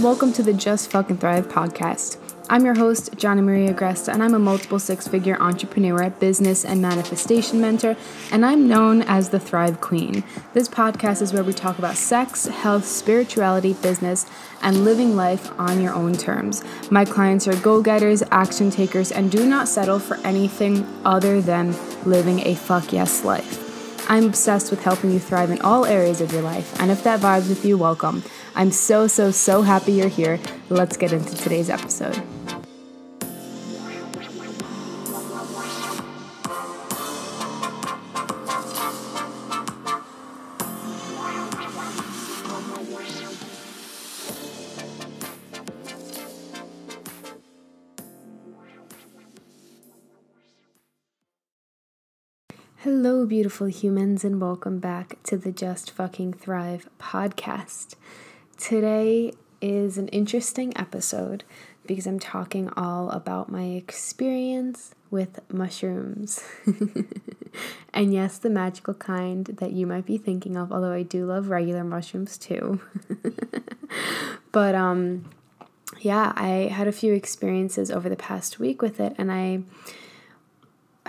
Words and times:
Welcome 0.00 0.32
to 0.32 0.42
the 0.42 0.54
Just 0.54 0.90
Fucking 0.92 1.18
Thrive 1.18 1.48
podcast. 1.48 2.16
I'm 2.48 2.64
your 2.64 2.74
host, 2.74 3.10
Johnny 3.18 3.42
Maria 3.42 3.74
Gresta, 3.74 4.14
and 4.14 4.22
I'm 4.22 4.32
a 4.32 4.38
multiple 4.38 4.78
six 4.78 5.06
figure 5.06 5.36
entrepreneur, 5.38 6.08
business, 6.08 6.64
and 6.64 6.80
manifestation 6.80 7.60
mentor, 7.60 7.98
and 8.32 8.46
I'm 8.46 8.66
known 8.66 9.02
as 9.02 9.28
the 9.28 9.38
Thrive 9.38 9.82
Queen. 9.82 10.24
This 10.54 10.70
podcast 10.70 11.20
is 11.20 11.34
where 11.34 11.44
we 11.44 11.52
talk 11.52 11.78
about 11.78 11.96
sex, 11.96 12.46
health, 12.46 12.86
spirituality, 12.86 13.74
business, 13.74 14.24
and 14.62 14.86
living 14.86 15.16
life 15.16 15.52
on 15.60 15.82
your 15.82 15.92
own 15.92 16.14
terms. 16.14 16.64
My 16.90 17.04
clients 17.04 17.46
are 17.46 17.56
go 17.56 17.82
getters, 17.82 18.22
action 18.30 18.70
takers, 18.70 19.12
and 19.12 19.30
do 19.30 19.46
not 19.46 19.68
settle 19.68 19.98
for 19.98 20.16
anything 20.26 20.88
other 21.04 21.42
than 21.42 21.76
living 22.06 22.40
a 22.46 22.54
fuck 22.54 22.90
yes 22.90 23.22
life. 23.22 23.66
I'm 24.08 24.24
obsessed 24.24 24.70
with 24.70 24.82
helping 24.82 25.10
you 25.10 25.20
thrive 25.20 25.50
in 25.50 25.60
all 25.60 25.84
areas 25.84 26.22
of 26.22 26.32
your 26.32 26.42
life, 26.42 26.80
and 26.80 26.90
if 26.90 27.04
that 27.04 27.20
vibes 27.20 27.50
with 27.50 27.66
you, 27.66 27.76
welcome. 27.76 28.24
I'm 28.60 28.72
so, 28.72 29.06
so, 29.06 29.30
so 29.30 29.62
happy 29.62 29.92
you're 29.92 30.08
here. 30.08 30.38
Let's 30.68 30.98
get 30.98 31.14
into 31.14 31.34
today's 31.34 31.70
episode. 31.70 32.22
Hello, 52.80 53.24
beautiful 53.24 53.68
humans, 53.68 54.22
and 54.22 54.38
welcome 54.38 54.80
back 54.80 55.16
to 55.22 55.38
the 55.38 55.50
Just 55.50 55.90
Fucking 55.90 56.34
Thrive 56.34 56.90
podcast. 57.00 57.94
Today 58.60 59.32
is 59.62 59.96
an 59.96 60.08
interesting 60.08 60.76
episode 60.76 61.44
because 61.86 62.06
I'm 62.06 62.20
talking 62.20 62.68
all 62.76 63.08
about 63.08 63.50
my 63.50 63.62
experience 63.62 64.94
with 65.10 65.40
mushrooms. 65.50 66.44
and 67.94 68.12
yes, 68.12 68.36
the 68.36 68.50
magical 68.50 68.92
kind 68.92 69.46
that 69.46 69.72
you 69.72 69.86
might 69.86 70.04
be 70.04 70.18
thinking 70.18 70.58
of, 70.58 70.72
although 70.72 70.92
I 70.92 71.04
do 71.04 71.24
love 71.24 71.48
regular 71.48 71.84
mushrooms 71.84 72.36
too. 72.36 72.82
but 74.52 74.74
um 74.74 75.30
yeah, 76.00 76.34
I 76.36 76.70
had 76.70 76.86
a 76.86 76.92
few 76.92 77.14
experiences 77.14 77.90
over 77.90 78.10
the 78.10 78.14
past 78.14 78.58
week 78.58 78.82
with 78.82 79.00
it 79.00 79.14
and 79.16 79.32
I 79.32 79.62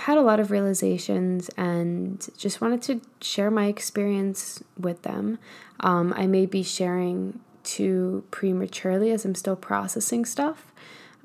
had 0.01 0.17
a 0.17 0.21
lot 0.21 0.39
of 0.39 0.49
realizations 0.49 1.49
and 1.57 2.27
just 2.35 2.59
wanted 2.59 2.81
to 2.81 2.99
share 3.21 3.51
my 3.51 3.67
experience 3.67 4.63
with 4.75 5.03
them. 5.03 5.37
Um, 5.79 6.11
I 6.17 6.25
may 6.25 6.47
be 6.47 6.63
sharing 6.63 7.39
too 7.63 8.23
prematurely 8.31 9.11
as 9.11 9.25
I'm 9.25 9.35
still 9.35 9.55
processing 9.55 10.25
stuff, 10.25 10.73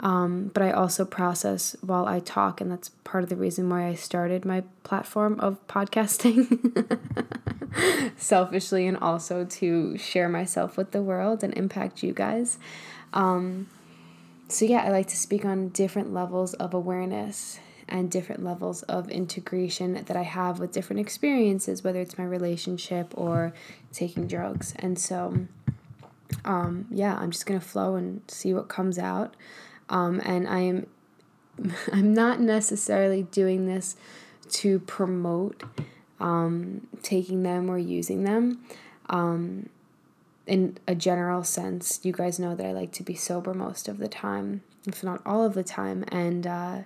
um, 0.00 0.50
but 0.52 0.62
I 0.62 0.72
also 0.72 1.06
process 1.06 1.74
while 1.80 2.04
I 2.04 2.20
talk, 2.20 2.60
and 2.60 2.70
that's 2.70 2.90
part 3.02 3.24
of 3.24 3.30
the 3.30 3.36
reason 3.36 3.70
why 3.70 3.86
I 3.86 3.94
started 3.94 4.44
my 4.44 4.62
platform 4.82 5.40
of 5.40 5.66
podcasting. 5.68 6.98
Selfishly, 8.18 8.86
and 8.86 8.98
also 8.98 9.46
to 9.46 9.96
share 9.96 10.28
myself 10.28 10.76
with 10.76 10.90
the 10.90 11.00
world 11.00 11.42
and 11.42 11.54
impact 11.54 12.02
you 12.02 12.12
guys. 12.12 12.58
Um, 13.14 13.68
so, 14.48 14.66
yeah, 14.66 14.82
I 14.82 14.90
like 14.90 15.06
to 15.08 15.16
speak 15.16 15.46
on 15.46 15.70
different 15.70 16.12
levels 16.12 16.52
of 16.54 16.74
awareness 16.74 17.58
and 17.88 18.10
different 18.10 18.44
levels 18.44 18.82
of 18.84 19.08
integration 19.08 19.94
that 19.94 20.16
I 20.16 20.22
have 20.22 20.58
with 20.58 20.72
different 20.72 21.00
experiences, 21.00 21.84
whether 21.84 22.00
it's 22.00 22.18
my 22.18 22.24
relationship 22.24 23.12
or 23.16 23.52
taking 23.92 24.26
drugs. 24.26 24.74
And 24.78 24.98
so, 24.98 25.46
um, 26.44 26.86
yeah, 26.90 27.16
I'm 27.16 27.30
just 27.30 27.46
gonna 27.46 27.60
flow 27.60 27.94
and 27.94 28.22
see 28.28 28.52
what 28.52 28.68
comes 28.68 28.98
out. 28.98 29.34
Um, 29.88 30.20
and 30.24 30.48
I 30.48 30.60
am, 30.60 30.86
I'm 31.92 32.12
not 32.12 32.40
necessarily 32.40 33.22
doing 33.24 33.66
this 33.66 33.96
to 34.48 34.78
promote 34.80 35.62
um, 36.20 36.86
taking 37.02 37.42
them 37.42 37.70
or 37.70 37.78
using 37.78 38.24
them. 38.24 38.64
Um, 39.08 39.68
in 40.46 40.78
a 40.86 40.94
general 40.94 41.42
sense, 41.42 42.00
you 42.02 42.12
guys 42.12 42.38
know 42.38 42.54
that 42.54 42.64
I 42.64 42.72
like 42.72 42.92
to 42.92 43.02
be 43.02 43.14
sober 43.14 43.52
most 43.52 43.88
of 43.88 43.98
the 43.98 44.08
time, 44.08 44.62
if 44.86 45.02
not 45.02 45.20
all 45.26 45.44
of 45.44 45.54
the 45.54 45.64
time, 45.64 46.04
and 46.08 46.46
uh, 46.46 46.78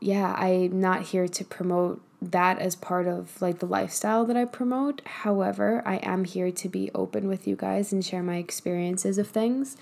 yeah, 0.00 0.34
I'm 0.34 0.80
not 0.80 1.02
here 1.02 1.28
to 1.28 1.44
promote 1.44 2.00
that 2.20 2.58
as 2.58 2.74
part 2.74 3.06
of 3.06 3.40
like 3.40 3.60
the 3.60 3.66
lifestyle 3.66 4.24
that 4.24 4.36
I 4.36 4.44
promote. 4.44 5.02
However, 5.06 5.82
I 5.86 5.96
am 5.96 6.24
here 6.24 6.50
to 6.50 6.68
be 6.68 6.90
open 6.94 7.28
with 7.28 7.46
you 7.46 7.56
guys 7.56 7.92
and 7.92 8.04
share 8.04 8.22
my 8.22 8.36
experiences 8.36 9.18
of 9.18 9.28
things. 9.28 9.76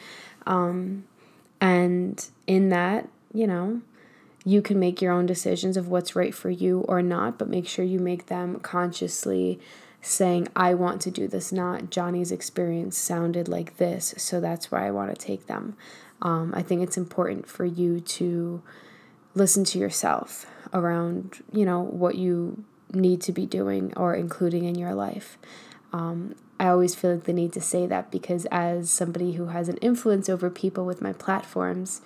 Um, 0.47 1.05
and 1.61 2.25
in 2.47 2.69
that, 2.69 3.09
you 3.33 3.47
know, 3.47 3.81
you 4.45 4.63
can 4.63 4.79
make 4.79 5.03
your 5.03 5.13
own 5.13 5.27
decisions 5.27 5.77
of 5.77 5.89
what's 5.89 6.15
right 6.15 6.35
for 6.35 6.51
you 6.51 6.81
or 6.81 7.03
not, 7.03 7.39
but 7.39 7.49
make 7.49 7.67
sure 7.67 7.85
you 7.85 7.99
make 7.99 8.27
them 8.27 8.61
consciously 8.61 9.59
saying, 10.01 10.47
I 10.55 10.75
want 10.75 11.01
to 11.03 11.11
do 11.11 11.27
this, 11.27 11.51
not 11.51 11.91
Johnny's 11.91 12.31
experience 12.31 12.97
sounded 12.97 13.49
like 13.49 13.79
this, 13.79 14.15
so 14.19 14.41
that's 14.41 14.71
where 14.71 14.83
I 14.83 14.93
want 14.93 15.11
to 15.11 15.27
take 15.27 15.47
them. 15.47 15.77
Um, 16.23 16.53
I 16.55 16.63
think 16.63 16.83
it's 16.83 16.97
important 16.97 17.49
for 17.49 17.65
you 17.65 17.99
to 18.01 18.63
listen 19.37 19.63
to 19.63 19.79
yourself 19.79 20.47
around, 20.73 21.45
you 21.53 21.65
know, 21.65 21.81
what 21.81 22.17
you 22.17 22.65
need 22.93 23.21
to 23.21 23.33
be 23.33 23.47
doing 23.47 23.93
or 23.97 24.15
including 24.15 24.65
in 24.65 24.75
your 24.75 24.95
life. 24.95 25.39
Um, 25.93 26.35
I 26.59 26.69
always 26.69 26.95
feel 26.95 27.13
like 27.13 27.25
the 27.25 27.33
need 27.33 27.53
to 27.53 27.61
say 27.61 27.87
that 27.87 28.11
because, 28.11 28.47
as 28.47 28.91
somebody 28.91 29.33
who 29.33 29.49
has 29.49 29.69
an 29.69 29.77
influence 29.79 30.29
over 30.29 30.49
people 30.49 30.87
with 30.87 31.03
my 31.03 31.13
platforms, 31.13 32.01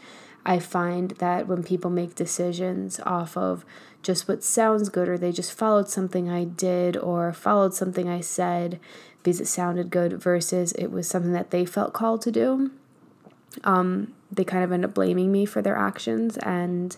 I 0.44 0.58
find 0.58 1.12
that 1.12 1.46
when 1.46 1.62
people 1.62 1.90
make 1.90 2.14
decisions 2.14 2.98
off 3.00 3.36
of 3.36 3.64
just 4.02 4.26
what 4.26 4.42
sounds 4.42 4.88
good, 4.88 5.08
or 5.08 5.16
they 5.16 5.30
just 5.30 5.52
followed 5.52 5.88
something 5.88 6.28
I 6.28 6.44
did, 6.44 6.96
or 6.96 7.32
followed 7.32 7.74
something 7.74 8.08
I 8.08 8.20
said 8.20 8.80
because 9.22 9.40
it 9.40 9.46
sounded 9.46 9.90
good, 9.90 10.20
versus 10.20 10.72
it 10.72 10.88
was 10.88 11.06
something 11.06 11.32
that 11.32 11.50
they 11.50 11.64
felt 11.64 11.92
called 11.92 12.22
to 12.22 12.32
do, 12.32 12.72
um, 13.62 14.12
they 14.32 14.44
kind 14.44 14.64
of 14.64 14.72
end 14.72 14.84
up 14.84 14.94
blaming 14.94 15.30
me 15.30 15.44
for 15.44 15.62
their 15.62 15.76
actions. 15.76 16.38
And 16.38 16.96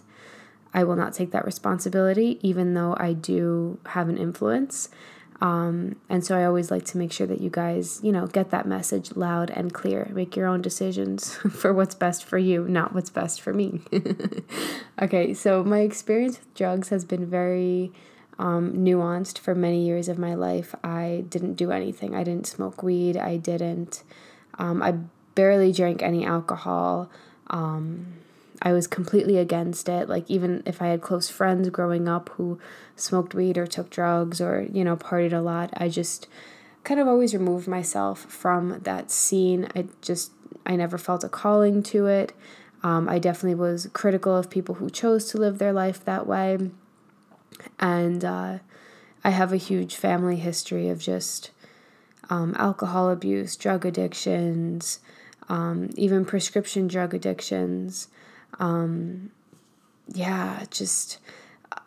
I 0.74 0.84
will 0.84 0.96
not 0.96 1.12
take 1.12 1.30
that 1.32 1.44
responsibility, 1.44 2.38
even 2.42 2.74
though 2.74 2.96
I 2.98 3.12
do 3.12 3.78
have 3.86 4.08
an 4.08 4.16
influence. 4.16 4.88
Um, 5.42 5.96
and 6.08 6.24
so 6.24 6.38
I 6.38 6.44
always 6.44 6.70
like 6.70 6.84
to 6.86 6.98
make 6.98 7.10
sure 7.10 7.26
that 7.26 7.40
you 7.40 7.50
guys, 7.50 7.98
you 8.02 8.12
know, 8.12 8.28
get 8.28 8.50
that 8.50 8.64
message 8.64 9.16
loud 9.16 9.50
and 9.50 9.74
clear. 9.74 10.08
Make 10.12 10.36
your 10.36 10.46
own 10.46 10.62
decisions 10.62 11.34
for 11.50 11.72
what's 11.72 11.96
best 11.96 12.24
for 12.24 12.38
you, 12.38 12.68
not 12.68 12.94
what's 12.94 13.10
best 13.10 13.40
for 13.40 13.52
me. 13.52 13.80
okay, 15.02 15.34
so 15.34 15.64
my 15.64 15.80
experience 15.80 16.38
with 16.38 16.54
drugs 16.54 16.90
has 16.90 17.04
been 17.04 17.26
very 17.26 17.92
um, 18.38 18.72
nuanced 18.72 19.36
for 19.36 19.52
many 19.54 19.84
years 19.84 20.08
of 20.08 20.16
my 20.16 20.34
life. 20.34 20.76
I 20.84 21.24
didn't 21.28 21.54
do 21.54 21.72
anything. 21.72 22.14
I 22.14 22.22
didn't 22.22 22.46
smoke 22.46 22.84
weed. 22.84 23.16
I 23.16 23.36
didn't. 23.36 24.04
Um, 24.58 24.80
I 24.80 24.94
barely 25.34 25.72
drank 25.72 26.02
any 26.02 26.24
alcohol. 26.24 27.10
Um, 27.48 28.14
I 28.62 28.72
was 28.72 28.86
completely 28.86 29.38
against 29.38 29.88
it. 29.88 30.08
Like, 30.08 30.30
even 30.30 30.62
if 30.64 30.80
I 30.80 30.86
had 30.86 31.02
close 31.02 31.28
friends 31.28 31.68
growing 31.68 32.08
up 32.08 32.30
who 32.36 32.60
smoked 32.94 33.34
weed 33.34 33.58
or 33.58 33.66
took 33.66 33.90
drugs 33.90 34.40
or, 34.40 34.66
you 34.72 34.84
know, 34.84 34.96
partied 34.96 35.32
a 35.32 35.40
lot, 35.40 35.70
I 35.76 35.88
just 35.88 36.28
kind 36.84 37.00
of 37.00 37.08
always 37.08 37.34
removed 37.34 37.66
myself 37.66 38.20
from 38.20 38.80
that 38.82 39.10
scene. 39.10 39.68
I 39.74 39.86
just, 40.00 40.30
I 40.64 40.76
never 40.76 40.96
felt 40.96 41.24
a 41.24 41.28
calling 41.28 41.82
to 41.84 42.06
it. 42.06 42.32
Um, 42.84 43.08
I 43.08 43.18
definitely 43.18 43.56
was 43.56 43.88
critical 43.92 44.36
of 44.36 44.48
people 44.48 44.76
who 44.76 44.90
chose 44.90 45.26
to 45.30 45.38
live 45.38 45.58
their 45.58 45.72
life 45.72 46.04
that 46.04 46.26
way. 46.26 46.70
And 47.80 48.24
uh, 48.24 48.58
I 49.24 49.30
have 49.30 49.52
a 49.52 49.56
huge 49.56 49.96
family 49.96 50.36
history 50.36 50.88
of 50.88 50.98
just 50.98 51.50
um, 52.30 52.54
alcohol 52.58 53.10
abuse, 53.10 53.56
drug 53.56 53.84
addictions, 53.84 55.00
um, 55.48 55.90
even 55.96 56.24
prescription 56.24 56.86
drug 56.86 57.12
addictions. 57.12 58.08
Um, 58.58 59.30
yeah, 60.12 60.64
just 60.70 61.18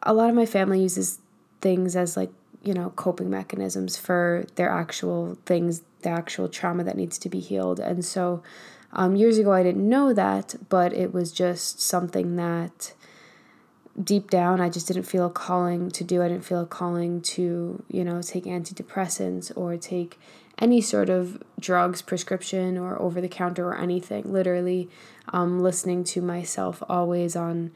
a 0.04 0.14
lot 0.14 0.30
of 0.30 0.36
my 0.36 0.46
family 0.46 0.82
uses 0.82 1.20
things 1.62 1.96
as 1.96 2.18
like, 2.18 2.32
you 2.64 2.74
know, 2.74 2.92
coping 2.96 3.30
mechanisms 3.30 3.98
for 3.98 4.46
their 4.56 4.70
actual 4.70 5.38
things, 5.46 5.84
the 6.02 6.10
actual 6.10 6.50
trauma 6.50 6.84
that 6.84 6.98
needs 6.98 7.18
to 7.20 7.30
be 7.30 7.40
healed. 7.40 7.80
And 7.80 8.04
so 8.04 8.42
um, 8.94 9.16
years 9.16 9.38
ago, 9.38 9.52
I 9.52 9.64
didn't 9.64 9.88
know 9.88 10.14
that, 10.14 10.56
but 10.70 10.94
it 10.94 11.14
was 11.14 11.32
just 11.32 11.82
something 11.82 12.38
that 12.38 12.94
deep 14.02 14.30
down 14.30 14.60
I 14.60 14.70
just 14.70 14.88
didn't 14.88 15.04
feel 15.04 15.26
a 15.26 15.30
calling 15.30 15.90
to 15.92 16.04
do. 16.04 16.22
I 16.22 16.28
didn't 16.28 16.46
feel 16.46 16.62
a 16.62 16.66
calling 16.66 17.22
to, 17.22 17.84
you 17.90 18.04
know, 18.04 18.22
take 18.22 18.46
antidepressants 18.46 19.52
or 19.56 19.78
take 19.78 20.20
any 20.60 20.82
sort 20.82 21.10
of 21.10 21.42
drugs, 21.60 22.02
prescription, 22.02 22.78
or 22.78 23.02
over 23.02 23.20
the 23.22 23.28
counter 23.28 23.68
or 23.68 23.78
anything. 23.78 24.32
Literally, 24.32 24.90
um, 25.30 25.60
listening 25.62 26.04
to 26.06 26.22
myself 26.22 26.82
always 26.88 27.36
on, 27.36 27.72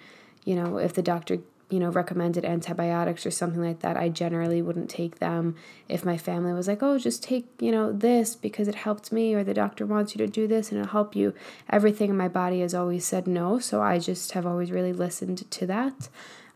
you 0.46 0.56
know, 0.56 0.78
if 0.78 0.94
the 0.94 1.02
doctor 1.02 1.40
you 1.70 1.80
know, 1.80 1.90
recommended 1.90 2.44
antibiotics 2.44 3.26
or 3.26 3.32
something 3.32 3.62
like 3.62 3.82
that, 3.82 3.96
I 3.96 4.10
generally 4.10 4.62
wouldn't 4.62 4.90
take 4.90 5.20
them. 5.20 5.56
If 5.88 6.04
my 6.04 6.18
family 6.18 6.52
was 6.52 6.68
like, 6.68 6.82
oh, 6.82 6.98
just 6.98 7.22
take, 7.22 7.48
you 7.60 7.72
know, 7.72 7.92
this 7.92 8.36
because 8.36 8.68
it 8.68 8.74
helped 8.74 9.12
me, 9.12 9.36
or 9.36 9.44
the 9.44 9.54
doctor 9.54 9.86
wants 9.86 10.16
you 10.16 10.26
to 10.26 10.32
do 10.32 10.48
this 10.48 10.72
and 10.72 10.80
it'll 10.80 10.92
help 10.92 11.16
you, 11.16 11.34
everything 11.70 12.10
in 12.10 12.18
my 12.18 12.28
body 12.28 12.62
has 12.62 12.74
always 12.74 13.06
said 13.06 13.28
no. 13.28 13.60
So 13.60 13.82
I 13.82 14.00
just 14.00 14.32
have 14.32 14.48
always 14.48 14.72
really 14.72 14.94
listened 14.94 15.50
to 15.52 15.68
that. 15.68 16.10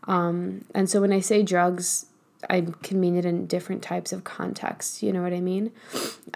Um, 0.08 0.64
and 0.74 0.90
so 0.90 1.00
when 1.00 1.12
I 1.12 1.20
say 1.20 1.42
drugs, 1.44 2.06
I 2.50 2.66
can 2.82 3.00
mean 3.00 3.16
it 3.16 3.24
in 3.24 3.46
different 3.46 3.82
types 3.82 4.12
of 4.12 4.24
contexts. 4.24 5.02
You 5.02 5.12
know 5.12 5.22
what 5.22 5.32
I 5.32 5.40
mean? 5.40 5.72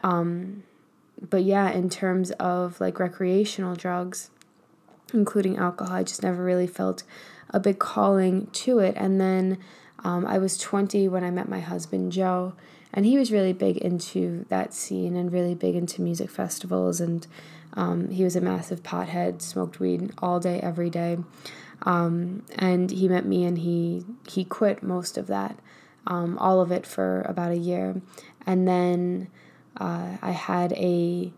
Um, 0.02 0.62
but 1.20 1.42
yeah, 1.42 1.70
in 1.70 1.90
terms 1.90 2.30
of 2.32 2.80
like 2.80 2.98
recreational 2.98 3.74
drugs, 3.74 4.30
including 5.12 5.56
alcohol, 5.56 5.96
I 5.96 6.02
just 6.02 6.22
never 6.22 6.42
really 6.42 6.66
felt 6.66 7.02
a 7.50 7.60
big 7.60 7.78
calling 7.78 8.46
to 8.48 8.78
it. 8.78 8.94
And 8.96 9.20
then 9.20 9.58
um, 10.04 10.26
I 10.26 10.38
was 10.38 10.58
20 10.58 11.08
when 11.08 11.24
I 11.24 11.30
met 11.30 11.48
my 11.48 11.60
husband, 11.60 12.12
Joe, 12.12 12.54
and 12.92 13.04
he 13.04 13.18
was 13.18 13.32
really 13.32 13.52
big 13.52 13.76
into 13.78 14.46
that 14.48 14.72
scene 14.72 15.16
and 15.16 15.32
really 15.32 15.54
big 15.54 15.74
into 15.74 16.02
music 16.02 16.30
festivals. 16.30 17.00
And 17.00 17.26
um, 17.74 18.10
he 18.10 18.24
was 18.24 18.36
a 18.36 18.40
massive 18.40 18.82
pothead, 18.82 19.42
smoked 19.42 19.80
weed 19.80 20.12
all 20.18 20.40
day, 20.40 20.60
every 20.60 20.90
day. 20.90 21.18
Um, 21.82 22.42
and 22.56 22.90
he 22.90 23.08
met 23.08 23.24
me 23.24 23.44
and 23.44 23.58
he, 23.58 24.04
he 24.28 24.44
quit 24.44 24.82
most 24.82 25.16
of 25.16 25.26
that, 25.28 25.58
um, 26.08 26.36
all 26.38 26.60
of 26.60 26.72
it 26.72 26.86
for 26.86 27.22
about 27.22 27.52
a 27.52 27.56
year. 27.56 28.00
And 28.46 28.66
then 28.66 29.28
uh, 29.76 30.16
I 30.20 30.32
had 30.32 30.72
a 30.72 31.32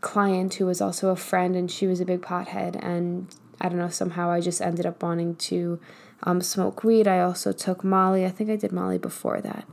client 0.00 0.54
who 0.54 0.66
was 0.66 0.80
also 0.80 1.08
a 1.10 1.16
friend 1.16 1.56
and 1.56 1.70
she 1.70 1.86
was 1.86 2.00
a 2.00 2.04
big 2.04 2.20
pothead 2.20 2.76
and 2.84 3.34
I 3.60 3.68
don't 3.68 3.78
know, 3.78 3.88
somehow 3.88 4.30
I 4.30 4.40
just 4.40 4.60
ended 4.60 4.84
up 4.84 5.02
wanting 5.02 5.36
to 5.36 5.78
um, 6.24 6.40
smoke 6.40 6.82
weed. 6.82 7.06
I 7.06 7.20
also 7.20 7.52
took 7.52 7.84
Molly. 7.84 8.26
I 8.26 8.30
think 8.30 8.50
I 8.50 8.56
did 8.56 8.72
Molly 8.72 8.98
before 8.98 9.40
that, 9.40 9.68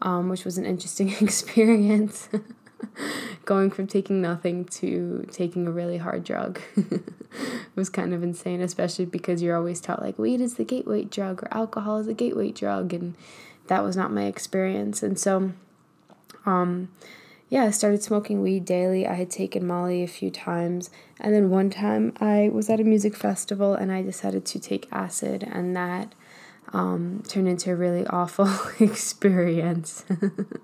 um, 0.00 0.30
which 0.30 0.46
was 0.46 0.56
an 0.56 0.64
interesting 0.64 1.10
experience. 1.20 2.28
Going 3.44 3.70
from 3.70 3.86
taking 3.86 4.22
nothing 4.22 4.64
to 4.66 5.26
taking 5.30 5.66
a 5.66 5.70
really 5.70 5.98
hard 5.98 6.24
drug 6.24 6.60
was 7.74 7.88
kind 7.88 8.14
of 8.14 8.22
insane, 8.22 8.60
especially 8.60 9.04
because 9.04 9.42
you're 9.42 9.56
always 9.56 9.80
taught 9.80 10.02
like 10.02 10.18
weed 10.18 10.40
is 10.40 10.54
the 10.54 10.64
gateway 10.64 11.04
drug 11.04 11.42
or 11.42 11.48
alcohol 11.52 11.98
is 11.98 12.08
a 12.08 12.14
gateway 12.14 12.50
drug, 12.50 12.92
and 12.92 13.14
that 13.66 13.82
was 13.82 13.96
not 13.96 14.12
my 14.12 14.24
experience. 14.24 15.02
And 15.02 15.18
so, 15.18 15.52
um, 16.46 16.88
yeah, 17.48 17.64
I 17.64 17.70
started 17.70 18.02
smoking 18.02 18.42
weed 18.42 18.64
daily. 18.64 19.06
I 19.06 19.14
had 19.14 19.30
taken 19.30 19.66
Molly 19.66 20.02
a 20.02 20.08
few 20.08 20.30
times. 20.30 20.90
And 21.20 21.34
then 21.34 21.50
one 21.50 21.70
time 21.70 22.12
I 22.20 22.50
was 22.52 22.68
at 22.68 22.80
a 22.80 22.84
music 22.84 23.14
festival 23.14 23.74
and 23.74 23.92
I 23.92 24.02
decided 24.02 24.44
to 24.46 24.58
take 24.58 24.88
acid, 24.90 25.42
and 25.50 25.76
that 25.76 26.14
um, 26.74 27.22
turned 27.28 27.48
into 27.48 27.70
a 27.70 27.76
really 27.76 28.06
awful 28.08 28.50
experience. 28.80 30.04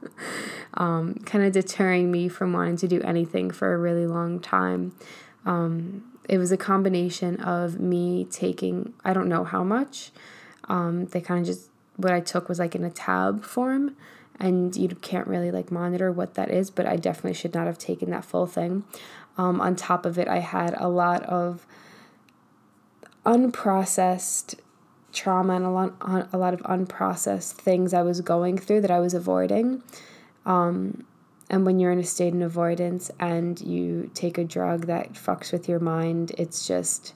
um, 0.75 1.15
kind 1.25 1.45
of 1.45 1.53
deterring 1.53 2.11
me 2.11 2.29
from 2.29 2.53
wanting 2.53 2.77
to 2.79 2.89
do 2.89 3.01
anything 3.03 3.51
for 3.51 3.73
a 3.73 3.79
really 3.79 4.07
long 4.07 4.41
time. 4.41 4.95
Um, 5.47 6.05
it 6.29 6.37
was 6.39 6.53
a 6.53 6.57
combination 6.57 7.41
of 7.41 7.81
me 7.81 8.25
taking, 8.25 8.93
I 9.05 9.13
don't 9.13 9.29
know 9.29 9.45
how 9.45 9.65
much. 9.65 10.11
Um, 10.69 11.07
they 11.07 11.21
kind 11.21 11.41
of 11.41 11.47
just, 11.47 11.71
what 11.97 12.13
I 12.13 12.21
took 12.21 12.49
was 12.49 12.59
like 12.59 12.75
in 12.75 12.85
a 12.85 12.91
tab 12.91 13.45
form 13.45 13.97
and 14.41 14.75
you 14.75 14.89
can't 14.89 15.29
really 15.29 15.51
like 15.51 15.71
monitor 15.71 16.11
what 16.11 16.33
that 16.33 16.51
is 16.51 16.71
but 16.71 16.87
i 16.87 16.97
definitely 16.97 17.35
should 17.35 17.53
not 17.53 17.67
have 17.67 17.77
taken 17.77 18.09
that 18.09 18.25
full 18.25 18.47
thing 18.47 18.83
um, 19.37 19.61
on 19.61 19.77
top 19.77 20.07
of 20.07 20.19
it 20.19 20.27
i 20.27 20.39
had 20.39 20.75
a 20.79 20.89
lot 20.89 21.23
of 21.25 21.67
unprocessed 23.27 24.55
trauma 25.13 25.55
and 25.55 25.65
a 25.65 25.71
lot, 25.71 25.95
a 26.33 26.39
lot 26.39 26.55
of 26.55 26.61
unprocessed 26.63 27.53
things 27.53 27.93
i 27.95 28.03
was 28.03 28.21
going 28.21 28.57
through 28.57 28.81
that 28.81 28.91
i 28.91 29.01
was 29.01 29.15
avoiding 29.15 29.83
um, 30.47 31.05
and 31.49 31.67
when 31.67 31.79
you're 31.79 31.93
in 31.93 31.99
a 31.99 32.05
state 32.05 32.33
of 32.33 32.41
avoidance 32.41 33.11
and 33.19 33.61
you 33.61 34.11
take 34.15 34.39
a 34.39 34.45
drug 34.45 34.87
that 34.87 35.13
fucks 35.15 35.53
with 35.53 35.69
your 35.69 35.81
mind 35.81 36.33
it's 36.39 36.67
just 36.67 37.15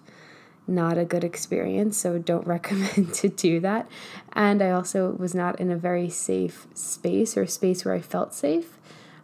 not 0.66 0.96
a 0.96 1.04
good 1.04 1.24
experience, 1.24 1.96
so 1.96 2.18
don't 2.18 2.46
recommend 2.46 3.14
to 3.14 3.28
do 3.28 3.60
that. 3.60 3.88
And 4.32 4.62
I 4.62 4.70
also 4.70 5.12
was 5.12 5.34
not 5.34 5.60
in 5.60 5.70
a 5.70 5.76
very 5.76 6.08
safe 6.08 6.66
space 6.74 7.36
or 7.36 7.42
a 7.42 7.48
space 7.48 7.84
where 7.84 7.94
I 7.94 8.00
felt 8.00 8.34
safe. 8.34 8.78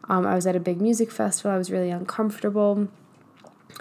Um, 0.08 0.26
I 0.26 0.34
was 0.34 0.46
at 0.46 0.56
a 0.56 0.60
big 0.60 0.80
music 0.80 1.10
festival, 1.10 1.52
I 1.52 1.58
was 1.58 1.70
really 1.70 1.90
uncomfortable. 1.90 2.88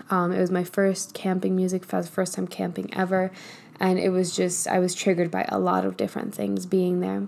Um, 0.09 0.31
it 0.31 0.39
was 0.39 0.51
my 0.51 0.63
first 0.63 1.13
camping 1.13 1.55
music 1.55 1.83
fest, 1.83 2.11
first 2.11 2.35
time 2.35 2.47
camping 2.47 2.93
ever, 2.93 3.31
and 3.79 3.99
it 3.99 4.09
was 4.09 4.35
just, 4.35 4.67
I 4.67 4.79
was 4.79 4.93
triggered 4.93 5.31
by 5.31 5.45
a 5.49 5.59
lot 5.59 5.85
of 5.85 5.97
different 5.97 6.33
things 6.33 6.65
being 6.65 6.99
there. 6.99 7.27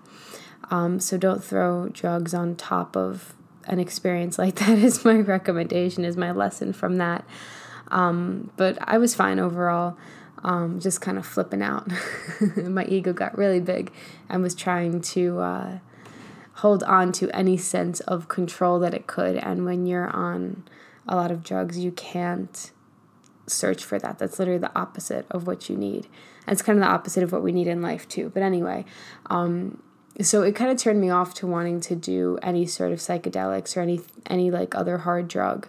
Um, 0.70 1.00
so 1.00 1.18
don't 1.18 1.44
throw 1.44 1.90
drugs 1.90 2.34
on 2.34 2.56
top 2.56 2.96
of 2.96 3.34
an 3.66 3.80
experience 3.80 4.38
like 4.40 4.56
that, 4.56 4.78
is 4.78 5.06
my 5.06 5.16
recommendation, 5.16 6.06
is 6.06 6.18
my 6.18 6.32
lesson 6.32 6.74
from 6.74 6.98
that. 6.98 7.26
Um, 7.90 8.52
but 8.56 8.78
I 8.82 8.98
was 8.98 9.16
fine 9.16 9.40
overall 9.40 9.98
um, 10.44 10.80
just 10.80 11.02
kind 11.02 11.18
of 11.18 11.26
flipping 11.26 11.62
out. 11.62 11.88
My 12.58 12.86
ego 12.86 13.14
got 13.14 13.38
really 13.38 13.60
big 13.60 13.92
and 14.30 14.42
was 14.42 14.56
trying 14.56 15.02
to 15.02 15.40
uh, 15.40 15.80
hold 16.56 16.84
on 16.84 17.12
to 17.14 17.30
any 17.36 17.58
sense 17.58 18.00
of 18.02 18.28
control 18.28 18.80
that 18.80 18.94
it 18.94 19.08
could. 19.08 19.36
And 19.36 19.66
when 19.66 19.86
you're 19.86 20.10
on 20.10 20.64
a 21.08 21.16
lot 21.16 21.32
of 21.32 21.44
drugs, 21.44 21.78
you 21.78 21.92
can't 21.92 22.72
search 23.48 23.84
for 23.84 24.00
that. 24.00 24.20
That's 24.20 24.40
literally 24.40 24.60
the 24.60 24.76
opposite 24.78 25.26
of 25.30 25.46
what 25.46 25.70
you 25.70 25.78
need. 25.78 26.08
It's 26.48 26.62
kind 26.62 26.78
of 26.78 26.84
the 26.84 26.90
opposite 26.90 27.24
of 27.24 27.32
what 27.32 27.44
we 27.44 27.52
need 27.52 27.68
in 27.68 27.82
life, 27.82 28.08
too. 28.08 28.32
But 28.34 28.44
anyway, 28.44 28.86
um, 29.30 29.82
so 30.22 30.42
it 30.42 30.56
kind 30.56 30.72
of 30.72 30.78
turned 30.78 31.00
me 31.00 31.10
off 31.10 31.34
to 31.36 31.48
wanting 31.48 31.80
to 31.82 31.96
do 31.96 32.38
any 32.42 32.66
sort 32.66 32.92
of 32.92 33.00
psychedelics 33.00 33.78
or 33.78 33.82
any 33.82 34.02
any 34.26 34.52
like 34.52 34.76
other 34.76 35.00
hard 35.00 35.28
drug. 35.28 35.68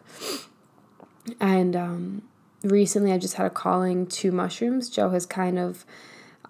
And 1.41 1.77
um, 1.77 2.23
recently 2.65 3.13
I've 3.13 3.21
just 3.21 3.35
had 3.35 3.47
a 3.47 3.51
calling 3.51 4.07
to 4.07 4.33
mushrooms. 4.33 4.91
Joe 4.91 5.11
has 5.11 5.27
kind 5.27 5.59
of, 5.59 5.85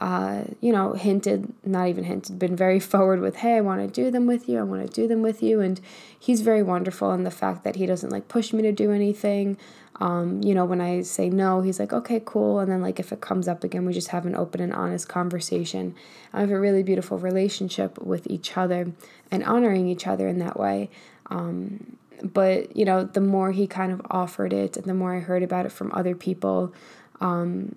uh, 0.03 0.43
you 0.61 0.73
know, 0.73 0.95
hinted, 0.95 1.53
not 1.65 1.87
even 1.87 2.03
hinted, 2.03 2.37
been 2.37 2.57
very 2.57 2.81
forward 2.93 3.21
with, 3.21 3.37
hey, 3.37 3.57
I 3.57 3.61
want 3.61 3.81
to 3.81 3.87
do 3.87 4.11
them 4.11 4.27
with 4.27 4.49
you. 4.49 4.59
I 4.59 4.65
want 4.65 4.85
to 4.85 4.93
do 4.93 5.07
them 5.07 5.23
with 5.23 5.45
you. 5.45 5.61
And 5.61 5.81
he's 6.19 6.41
very 6.41 6.63
wonderful 6.63 7.13
in 7.13 7.23
the 7.23 7.31
fact 7.31 7.63
that 7.63 7.77
he 7.77 7.87
doesn't 7.87 8.11
like 8.11 8.27
push 8.27 8.53
me 8.53 8.63
to 8.63 8.73
do 8.73 8.91
anything. 8.91 9.57
Um, 10.01 10.43
you 10.43 10.57
know, 10.57 10.65
when 10.65 10.81
I 10.81 11.03
say 11.03 11.31
no, 11.31 11.61
he's 11.61 11.79
like, 11.79 11.93
okay, 11.93 12.21
cool. 12.25 12.59
And 12.59 12.73
then, 12.73 12.81
like, 12.83 12.99
if 12.99 13.13
it 13.13 13.21
comes 13.21 13.47
up 13.47 13.63
again, 13.63 13.85
we 13.85 13.93
just 13.93 14.09
have 14.09 14.27
an 14.27 14.35
open 14.35 14.61
and 14.61 14.73
honest 14.73 15.09
conversation. 15.09 15.95
I 16.33 16.41
have 16.41 16.51
a 16.51 16.59
really 16.59 16.83
beautiful 16.83 17.19
relationship 17.19 17.97
with 17.99 18.27
each 18.27 18.57
other 18.57 18.91
and 19.31 19.45
honoring 19.45 19.87
each 19.87 20.09
other 20.09 20.27
in 20.27 20.41
that 20.41 20.59
way. 20.59 20.91
Um, 21.27 21.99
but 22.25 22.77
you 22.77 22.85
know 22.85 23.03
the 23.03 23.21
more 23.21 23.51
he 23.51 23.67
kind 23.67 23.91
of 23.91 24.01
offered 24.09 24.53
it 24.53 24.77
and 24.77 24.87
the 24.87 24.95
more 24.95 25.13
i 25.17 25.19
heard 25.19 25.43
about 25.43 25.67
it 25.67 25.73
from 25.73 25.91
other 25.93 26.15
people 26.15 26.73
um, 27.21 27.75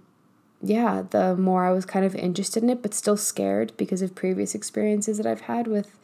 yeah 0.65 1.03
the 1.11 1.35
more 1.35 1.65
i 1.65 1.71
was 1.71 1.85
kind 1.85 2.05
of 2.05 2.15
interested 2.15 2.63
in 2.63 2.69
it 2.69 2.81
but 2.81 2.93
still 2.93 3.17
scared 3.17 3.71
because 3.77 4.01
of 4.01 4.15
previous 4.15 4.55
experiences 4.55 5.17
that 5.17 5.25
i've 5.25 5.41
had 5.41 5.67
with 5.67 5.97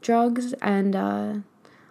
drugs. 0.00 0.52
And 0.62 0.94
uh, 0.94 1.34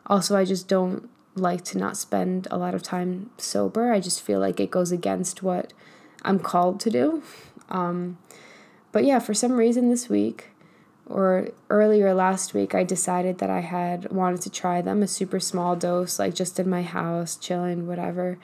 also 0.05 0.37
i 0.37 0.45
just 0.45 0.67
don't 0.67 1.09
like 1.35 1.63
to 1.65 1.77
not 1.77 1.95
spend 1.97 2.47
a 2.49 2.57
lot 2.57 2.73
of 2.73 2.81
time 2.81 3.29
sober. 3.37 3.91
I 3.91 3.99
just 3.99 4.23
feel 4.23 4.39
like 4.39 4.59
it 4.59 4.71
goes 4.71 4.91
against 4.91 5.43
what 5.43 5.73
i'm 6.23 6.39
called 6.39 6.79
to 6.81 6.89
do. 6.89 7.23
Um, 7.69 8.17
but 8.91 9.03
yeah 9.05 9.19
for 9.19 9.33
some 9.33 9.53
reason 9.53 9.89
this 9.89 10.09
week 10.09 10.49
or 11.09 11.49
earlier 11.69 12.13
last 12.13 12.53
week, 12.53 12.75
I 12.75 12.83
decided 12.83 13.37
that 13.37 13.49
I 13.49 13.61
had 13.61 14.11
wanted 14.11 14.41
to 14.41 14.49
try 14.49 14.81
them 14.81 15.01
a 15.01 15.07
super 15.07 15.39
small 15.39 15.75
dose, 15.75 16.19
like 16.19 16.35
just 16.35 16.59
in 16.59 16.69
my 16.69 16.83
house, 16.83 17.37
chilling, 17.37 17.87
whatever. 17.87 18.37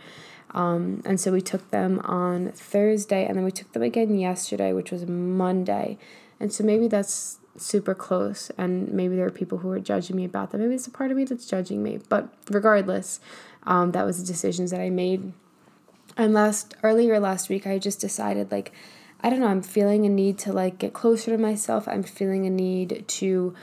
Um, 0.54 1.02
and 1.06 1.20
so 1.20 1.32
we 1.32 1.42
took 1.42 1.72
them 1.72 2.00
on 2.04 2.52
Thursday, 2.52 3.26
and 3.26 3.36
then 3.38 3.44
we 3.44 3.52
took 3.52 3.72
them 3.72 3.82
again 3.82 4.18
yesterday, 4.18 4.74
which 4.74 4.92
was 4.92 5.06
Monday. 5.06 5.98
And 6.40 6.54
so 6.54 6.64
maybe 6.64 6.88
that's 6.88 7.40
super 7.58 7.96
close, 7.96 8.52
and 8.58 8.92
maybe 8.92 9.16
there 9.16 9.26
are 9.26 9.32
people 9.32 9.60
who 9.60 9.72
are 9.72 9.80
judging 9.80 10.16
me 10.16 10.26
about 10.26 10.52
that. 10.52 10.58
Maybe 10.60 10.76
it's 10.76 10.88
a 10.88 10.92
part 10.92 11.12
of 11.12 11.18
me 11.18 11.26
that's 11.26 11.46
judging 11.46 11.82
me, 11.82 12.00
but 12.10 12.34
regardless, 12.50 13.20
um, 13.64 13.92
that 13.92 14.06
was 14.06 14.20
the 14.20 14.26
decisions 14.26 14.72
that 14.72 14.80
I 14.80 14.90
made. 14.90 15.34
And 16.18 16.34
last 16.34 16.76
earlier 16.84 17.20
last 17.20 17.50
week, 17.50 17.66
I 17.66 17.80
just 17.80 18.00
decided 18.00 18.52
like 18.52 18.72
I 19.24 19.30
don't 19.30 19.40
know, 19.40 19.48
I'm 19.48 19.62
feeling 19.62 20.06
a 20.06 20.10
need 20.10 20.38
to 20.40 20.52
like 20.52 20.80
get 20.80 20.92
closer 20.92 21.32
to 21.32 21.38
myself. 21.38 21.88
I'm 21.88 22.04
feeling 22.04 22.46
a 22.46 22.50
need 22.50 23.06
to 23.08 23.56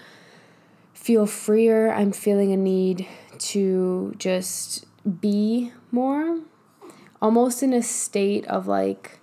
feel 0.95 1.27
freer. 1.27 1.93
I'm 1.93 2.13
feeling 2.13 2.51
a 2.53 2.57
need 2.57 3.07
to 3.39 4.15
just 4.17 4.87
be 5.21 5.73
more 5.93 6.41
almost 7.21 7.63
in 7.63 7.73
a 7.73 7.83
state 7.83 8.47
of 8.47 8.67
like 8.67 9.19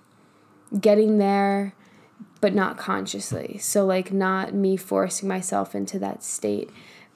getting 0.80 1.18
there 1.18 1.74
but 2.40 2.54
not 2.54 2.78
consciously. 2.78 3.58
So 3.58 3.84
like 3.84 4.12
not 4.12 4.54
me 4.54 4.76
forcing 4.76 5.28
myself 5.28 5.74
into 5.74 5.98
that 5.98 6.22
state 6.22 6.70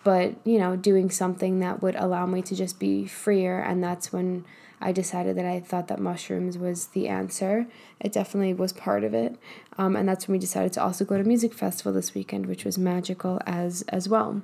but 0.05 0.35
you 0.45 0.59
know, 0.59 0.77
doing 0.77 1.11
something 1.11 1.61
that 1.61 1.83
would 1.83 1.95
allow 1.97 2.27
me 2.27 2.43
to 2.43 2.55
just 2.55 2.79
be 2.79 3.07
freer. 3.07 3.61
And 3.61 3.83
that's 3.83 4.13
when 4.13 4.45
I 4.81 4.91
decided 4.91 5.37
that 5.37 5.47
I 5.47 5.61
thought 5.61 5.89
that 5.89 6.01
mushrooms 6.01 6.59
was 6.59 6.89
the 6.89 7.09
answer. 7.09 7.67
It 8.01 8.13
definitely 8.13 8.55
was 8.55 8.73
part 8.73 9.05
of 9.05 9.15
it. 9.15 9.37
Um, 9.79 9.95
and 9.95 10.09
that's 10.09 10.27
when 10.27 10.33
we 10.33 10.39
decided 10.41 10.73
to 10.75 10.83
also 10.83 11.05
go 11.05 11.17
to 11.17 11.25
music 11.25 11.55
festival 11.55 11.93
this 11.93 12.15
weekend, 12.15 12.47
which 12.47 12.65
was 12.65 12.79
magical 12.79 13.41
as 13.47 13.83
as 13.89 14.09
well. 14.09 14.43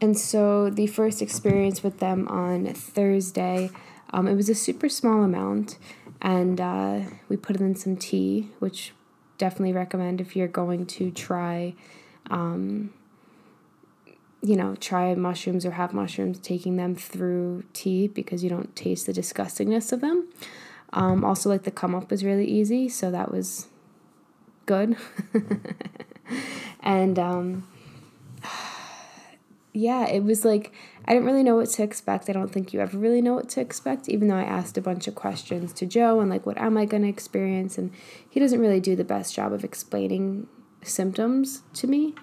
And 0.00 0.18
so 0.18 0.68
the 0.68 0.88
first 0.88 1.22
experience 1.22 1.82
with 1.82 2.00
them 2.00 2.26
on 2.28 2.66
Thursday, 2.74 3.70
um, 4.12 4.28
it 4.28 4.34
was 4.34 4.48
a 4.48 4.54
super 4.54 4.88
small 4.88 5.22
amount, 5.22 5.78
and 6.20 6.60
uh, 6.60 7.00
we 7.28 7.36
put 7.36 7.56
it 7.56 7.62
in 7.62 7.74
some 7.74 7.96
tea, 7.96 8.50
which 8.58 8.92
definitely 9.38 9.72
recommend 9.72 10.20
if 10.20 10.36
you're 10.36 10.48
going 10.48 10.86
to 10.86 11.10
try. 11.10 11.74
Um, 12.30 12.92
you 14.44 14.56
know, 14.56 14.74
try 14.80 15.14
mushrooms 15.14 15.64
or 15.64 15.70
have 15.70 15.94
mushrooms, 15.94 16.40
taking 16.40 16.76
them 16.76 16.96
through 16.96 17.62
tea 17.72 18.08
because 18.08 18.42
you 18.42 18.50
don't 18.50 18.74
taste 18.74 19.06
the 19.06 19.12
disgustingness 19.12 19.92
of 19.92 20.00
them. 20.00 20.26
Um, 20.92 21.24
also, 21.24 21.48
like 21.48 21.62
the 21.62 21.70
come 21.70 21.94
up 21.94 22.10
was 22.10 22.24
really 22.24 22.46
easy, 22.46 22.88
so 22.88 23.10
that 23.12 23.30
was 23.30 23.68
good. 24.66 24.96
and 26.80 27.18
um, 27.20 27.68
yeah, 29.72 30.06
it 30.06 30.22
was 30.22 30.44
like 30.44 30.72
I 31.04 31.12
didn't 31.12 31.26
really 31.26 31.42
know 31.42 31.56
what 31.56 31.70
to 31.70 31.82
expect. 31.82 32.28
I 32.28 32.32
don't 32.32 32.52
think 32.52 32.72
you 32.72 32.80
ever 32.80 32.96
really 32.96 33.22
know 33.22 33.34
what 33.34 33.48
to 33.50 33.60
expect, 33.60 34.08
even 34.08 34.28
though 34.28 34.36
I 34.36 34.44
asked 34.44 34.76
a 34.76 34.82
bunch 34.82 35.08
of 35.08 35.14
questions 35.14 35.72
to 35.74 35.86
Joe 35.86 36.20
and 36.20 36.30
like, 36.30 36.46
what 36.46 36.58
am 36.58 36.76
I 36.76 36.84
going 36.84 37.02
to 37.02 37.08
experience? 37.08 37.78
And 37.78 37.90
he 38.28 38.38
doesn't 38.38 38.60
really 38.60 38.80
do 38.80 38.94
the 38.94 39.04
best 39.04 39.34
job 39.34 39.52
of 39.52 39.64
explaining 39.64 40.46
symptoms 40.82 41.62
to 41.74 41.86
me. 41.86 42.14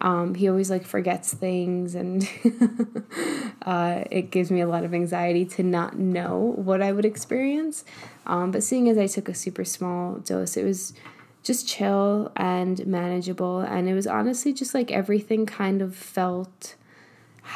Um, 0.00 0.34
he 0.34 0.48
always 0.48 0.70
like 0.70 0.84
forgets 0.84 1.34
things, 1.34 1.94
and 1.94 2.28
uh, 3.62 4.04
it 4.10 4.30
gives 4.30 4.50
me 4.50 4.60
a 4.60 4.68
lot 4.68 4.84
of 4.84 4.94
anxiety 4.94 5.44
to 5.46 5.62
not 5.62 5.98
know 5.98 6.52
what 6.56 6.82
I 6.82 6.92
would 6.92 7.04
experience. 7.04 7.84
Um, 8.26 8.50
but 8.50 8.62
seeing 8.62 8.88
as 8.88 8.96
I 8.96 9.08
took 9.08 9.28
a 9.28 9.34
super 9.34 9.64
small 9.64 10.16
dose, 10.16 10.56
it 10.56 10.64
was 10.64 10.94
just 11.42 11.66
chill 11.66 12.30
and 12.36 12.86
manageable, 12.86 13.60
and 13.60 13.88
it 13.88 13.94
was 13.94 14.06
honestly 14.06 14.52
just 14.52 14.72
like 14.72 14.92
everything 14.92 15.46
kind 15.46 15.82
of 15.82 15.96
felt 15.96 16.76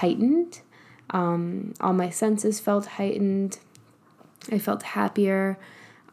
heightened. 0.00 0.60
Um, 1.10 1.74
all 1.80 1.92
my 1.92 2.10
senses 2.10 2.60
felt 2.60 2.86
heightened. 2.86 3.58
I 4.50 4.58
felt 4.58 4.82
happier. 4.82 5.58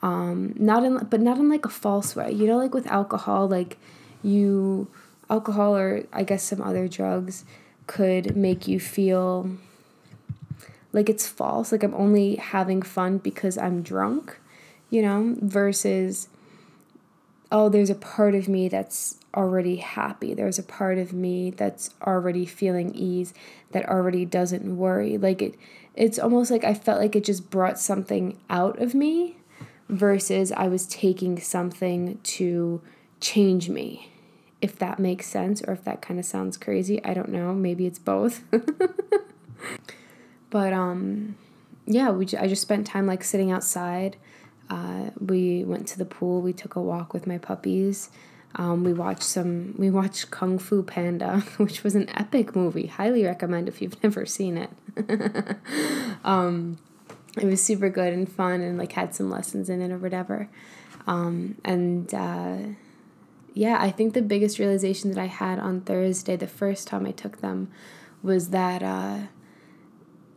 Um, 0.01 0.53
not 0.57 0.83
in, 0.83 0.98
but 1.09 1.21
not 1.21 1.38
in 1.38 1.50
like 1.50 1.65
a 1.65 1.69
false 1.69 2.15
way. 2.15 2.31
You 2.31 2.48
know, 2.48 2.57
like 2.57 2.74
with 2.74 2.88
alcohol, 2.88 3.48
like 3.48 3.77
you 4.21 4.88
alcohol 5.29 5.75
or 5.75 6.03
I 6.12 6.24
guess 6.24 6.43
some 6.43 6.62
other 6.62 6.88
drugs 6.88 7.45
could 7.88 8.36
make 8.36 8.67
you 8.67 8.79
feel 8.79 9.57
like 10.91 11.09
it's 11.09 11.27
false, 11.27 11.71
like 11.71 11.83
I'm 11.83 11.93
only 11.93 12.36
having 12.36 12.81
fun 12.81 13.19
because 13.19 13.57
I'm 13.57 13.81
drunk, 13.81 14.39
you 14.89 15.01
know, 15.01 15.36
versus 15.39 16.29
oh, 17.51 17.69
there's 17.69 17.89
a 17.89 17.95
part 17.95 18.36
of 18.36 18.48
me 18.48 18.69
that's 18.69 19.18
already 19.36 19.77
happy. 19.77 20.33
There's 20.33 20.59
a 20.59 20.63
part 20.63 20.98
of 20.98 21.13
me 21.13 21.51
that's 21.51 21.91
already 22.01 22.45
feeling 22.45 22.93
ease, 22.95 23.33
that 23.71 23.88
already 23.88 24.25
doesn't 24.25 24.77
worry. 24.77 25.17
Like 25.17 25.41
it 25.41 25.55
it's 25.95 26.19
almost 26.19 26.51
like 26.51 26.63
I 26.63 26.74
felt 26.74 27.00
like 27.00 27.15
it 27.15 27.24
just 27.24 27.50
brought 27.50 27.79
something 27.79 28.39
out 28.50 28.81
of 28.81 28.93
me 28.93 29.38
versus 29.89 30.51
I 30.51 30.67
was 30.67 30.86
taking 30.88 31.39
something 31.39 32.19
to 32.24 32.81
change 33.19 33.69
me 33.69 34.12
if 34.62 34.77
that 34.79 35.00
makes 35.00 35.25
sense 35.25 35.62
or 35.63 35.74
if 35.74 35.83
that 35.83 36.01
kind 36.01 36.19
of 36.19 36.25
sounds 36.25 36.57
crazy. 36.57 37.03
I 37.03 37.13
don't 37.13 37.29
know. 37.29 37.53
Maybe 37.53 37.86
it's 37.86 38.00
both. 38.00 38.43
but 40.50 40.74
um 40.74 41.36
yeah, 41.86 42.12
we 42.12 42.25
I 42.38 42.48
just 42.48 42.62
spent 42.62 42.88
time 42.88 43.07
like 43.07 43.24
sitting 43.24 43.51
outside. 43.51 44.17
Uh, 44.69 45.09
we 45.19 45.63
went 45.63 45.88
to 45.88 45.98
the 45.98 46.05
pool. 46.05 46.41
We 46.41 46.53
took 46.53 46.75
a 46.75 46.81
walk 46.81 47.12
with 47.12 47.25
my 47.25 47.39
puppies. 47.39 48.12
Um, 48.56 48.84
we 48.84 48.94
watched 48.94 49.24
some. 49.24 49.75
We 49.77 49.89
watched 49.89 50.32
Kung 50.32 50.58
Fu 50.58 50.84
Panda, 50.84 51.39
which 51.58 51.84
was 51.84 51.96
an 51.96 52.10
epic 52.10 52.56
movie. 52.56 52.88
Highly 52.88 53.24
recommend 53.24 53.68
if 53.68 53.82
you've 53.82 54.01
never 54.03 54.25
seen 54.25 54.58
it. 54.58 54.70
um, 56.24 56.77
it 57.38 57.46
was 57.46 57.62
super 57.62 57.89
good 57.89 58.13
and 58.13 58.32
fun, 58.32 58.62
and 58.62 58.77
like 58.77 58.94
had 58.94 59.13
some 59.13 59.29
lessons 59.29 59.70
in 59.70 59.82
it 59.82 59.91
or 59.91 59.98
whatever. 59.98 60.50
Um, 61.08 61.56
and 61.63 62.13
uh, 62.13 62.58
yeah, 63.53 63.77
I 63.79 63.91
think 63.91 64.13
the 64.13 64.22
biggest 64.22 64.60
realization 64.60 65.12
that 65.12 65.20
I 65.20 65.27
had 65.27 65.60
on 65.60 65.82
Thursday, 65.82 66.36
the 66.36 66.48
first 66.48 66.88
time 66.88 67.06
I 67.06 67.12
took 67.12 67.41
them, 67.41 67.72
was 68.24 68.50
that 68.50 68.82
uh, 68.82 69.27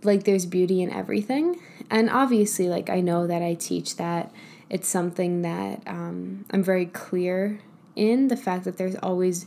like 0.03 0.25
there's 0.25 0.47
beauty 0.47 0.83
in 0.83 0.91
everything. 0.91 1.61
And 1.91 2.11
obviously, 2.11 2.69
like 2.69 2.91
I 2.91 3.01
know 3.01 3.27
that 3.27 3.43
I 3.43 3.55
teach 3.55 3.97
that 3.97 4.33
it's 4.69 4.89
something 4.89 5.43
that 5.43 5.83
um, 5.87 6.47
I'm 6.51 6.63
very 6.63 6.87
clear 6.87 7.61
in 7.97 8.29
the 8.29 8.37
fact 8.37 8.65
that 8.65 8.77
there's 8.77 8.97
always 8.97 9.47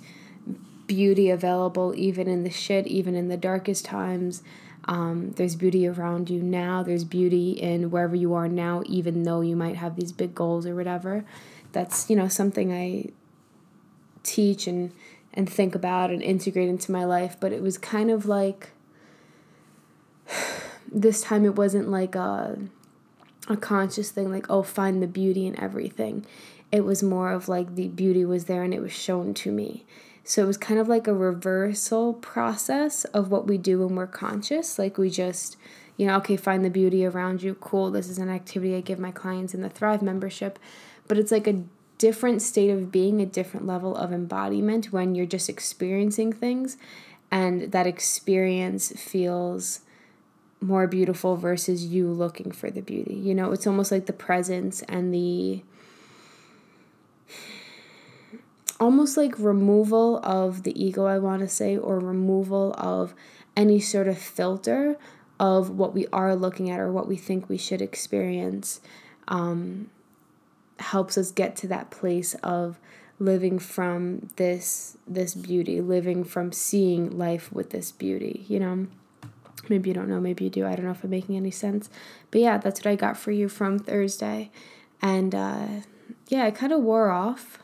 beauty 0.87 1.29
available, 1.29 1.93
even 1.95 2.27
in 2.27 2.43
the 2.43 2.49
shit, 2.49 2.87
even 2.87 3.15
in 3.15 3.27
the 3.27 3.37
darkest 3.37 3.85
times. 3.85 4.43
Um, 4.87 5.31
there's 5.31 5.55
beauty 5.55 5.87
around 5.87 6.29
you 6.29 6.41
now. 6.43 6.83
There's 6.83 7.03
beauty 7.03 7.51
in 7.51 7.89
wherever 7.89 8.15
you 8.15 8.35
are 8.35 8.47
now, 8.47 8.83
even 8.85 9.23
though 9.23 9.41
you 9.41 9.55
might 9.55 9.77
have 9.77 9.95
these 9.95 10.11
big 10.11 10.35
goals 10.35 10.67
or 10.67 10.75
whatever. 10.75 11.25
That's 11.71 12.09
you 12.09 12.15
know 12.15 12.27
something 12.27 12.71
I 12.71 13.09
teach 14.25 14.67
and 14.67 14.91
and 15.33 15.49
think 15.49 15.75
about 15.75 16.09
and 16.09 16.21
integrate 16.21 16.67
into 16.67 16.91
my 16.91 17.05
life 17.05 17.37
but 17.39 17.51
it 17.51 17.61
was 17.61 17.77
kind 17.77 18.09
of 18.09 18.25
like 18.25 18.71
this 20.91 21.21
time 21.21 21.45
it 21.45 21.55
wasn't 21.55 21.89
like 21.89 22.15
a 22.15 22.57
a 23.47 23.55
conscious 23.55 24.09
thing 24.09 24.31
like 24.31 24.49
oh 24.49 24.63
find 24.63 25.03
the 25.03 25.07
beauty 25.07 25.45
in 25.45 25.57
everything 25.59 26.25
it 26.75 26.83
was 26.83 27.01
more 27.01 27.31
of 27.31 27.47
like 27.47 27.75
the 27.75 27.87
beauty 27.87 28.25
was 28.25 28.45
there 28.45 28.63
and 28.63 28.73
it 28.73 28.81
was 28.81 28.91
shown 28.91 29.33
to 29.35 29.51
me. 29.51 29.85
So 30.23 30.43
it 30.43 30.47
was 30.47 30.57
kind 30.57 30.79
of 30.79 30.87
like 30.87 31.07
a 31.07 31.13
reversal 31.13 32.13
process 32.13 33.05
of 33.05 33.31
what 33.31 33.47
we 33.47 33.57
do 33.57 33.79
when 33.79 33.95
we're 33.95 34.07
conscious. 34.07 34.77
Like 34.77 34.97
we 34.97 35.09
just 35.09 35.55
you 35.97 36.05
know 36.05 36.17
okay 36.17 36.35
find 36.35 36.65
the 36.65 36.69
beauty 36.69 37.05
around 37.05 37.41
you. 37.41 37.55
Cool 37.55 37.91
this 37.91 38.09
is 38.09 38.17
an 38.17 38.29
activity 38.29 38.75
i 38.75 38.81
give 38.81 38.99
my 38.99 39.11
clients 39.11 39.53
in 39.53 39.61
the 39.61 39.69
thrive 39.69 40.01
membership. 40.01 40.59
But 41.07 41.17
it's 41.17 41.31
like 41.31 41.47
a 41.47 41.63
different 41.97 42.41
state 42.41 42.69
of 42.69 42.91
being, 42.91 43.21
a 43.21 43.25
different 43.25 43.65
level 43.65 43.95
of 43.95 44.11
embodiment 44.11 44.91
when 44.91 45.15
you're 45.15 45.25
just 45.25 45.47
experiencing 45.47 46.33
things. 46.33 46.77
And 47.31 47.71
that 47.71 47.87
experience 47.87 48.91
feels 48.91 49.81
more 50.61 50.87
beautiful 50.87 51.35
versus 51.35 51.85
you 51.85 52.09
looking 52.09 52.51
for 52.51 52.71
the 52.71 52.81
beauty. 52.81 53.13
You 53.15 53.35
know, 53.35 53.51
it's 53.51 53.67
almost 53.67 53.91
like 53.91 54.07
the 54.07 54.13
presence 54.13 54.81
and 54.83 55.13
the 55.13 55.63
almost 58.79 59.17
like 59.17 59.37
removal 59.39 60.19
of 60.23 60.63
the 60.63 60.83
ego, 60.83 61.05
I 61.05 61.17
want 61.17 61.41
to 61.41 61.47
say, 61.47 61.77
or 61.77 61.99
removal 61.99 62.73
of 62.77 63.13
any 63.55 63.79
sort 63.79 64.07
of 64.07 64.17
filter 64.17 64.97
of 65.39 65.69
what 65.69 65.93
we 65.93 66.07
are 66.13 66.35
looking 66.35 66.69
at 66.69 66.79
or 66.79 66.91
what 66.91 67.07
we 67.07 67.15
think 67.15 67.49
we 67.49 67.57
should 67.57 67.81
experience. 67.81 68.81
Um, 69.27 69.89
helps 70.79 71.17
us 71.17 71.31
get 71.31 71.55
to 71.55 71.67
that 71.67 71.89
place 71.89 72.33
of 72.35 72.79
living 73.17 73.57
from 73.59 74.27
this 74.35 74.97
this 75.07 75.33
beauty 75.33 75.79
living 75.79 76.23
from 76.23 76.51
seeing 76.51 77.17
life 77.17 77.51
with 77.51 77.69
this 77.69 77.91
beauty 77.91 78.45
you 78.49 78.59
know 78.59 78.85
maybe 79.69 79.89
you 79.89 79.93
don't 79.93 80.09
know 80.09 80.19
maybe 80.19 80.43
you 80.43 80.49
do 80.49 80.65
i 80.65 80.75
don't 80.75 80.85
know 80.85 80.91
if 80.91 81.03
i'm 81.03 81.09
making 81.09 81.37
any 81.37 81.51
sense 81.51 81.89
but 82.29 82.41
yeah 82.41 82.57
that's 82.57 82.81
what 82.81 82.87
i 82.87 82.95
got 82.95 83.15
for 83.15 83.31
you 83.31 83.47
from 83.47 83.79
thursday 83.79 84.51
and 85.01 85.33
uh, 85.33 85.67
yeah 86.27 86.45
it 86.45 86.55
kind 86.55 86.73
of 86.73 86.81
wore 86.81 87.09
off 87.09 87.59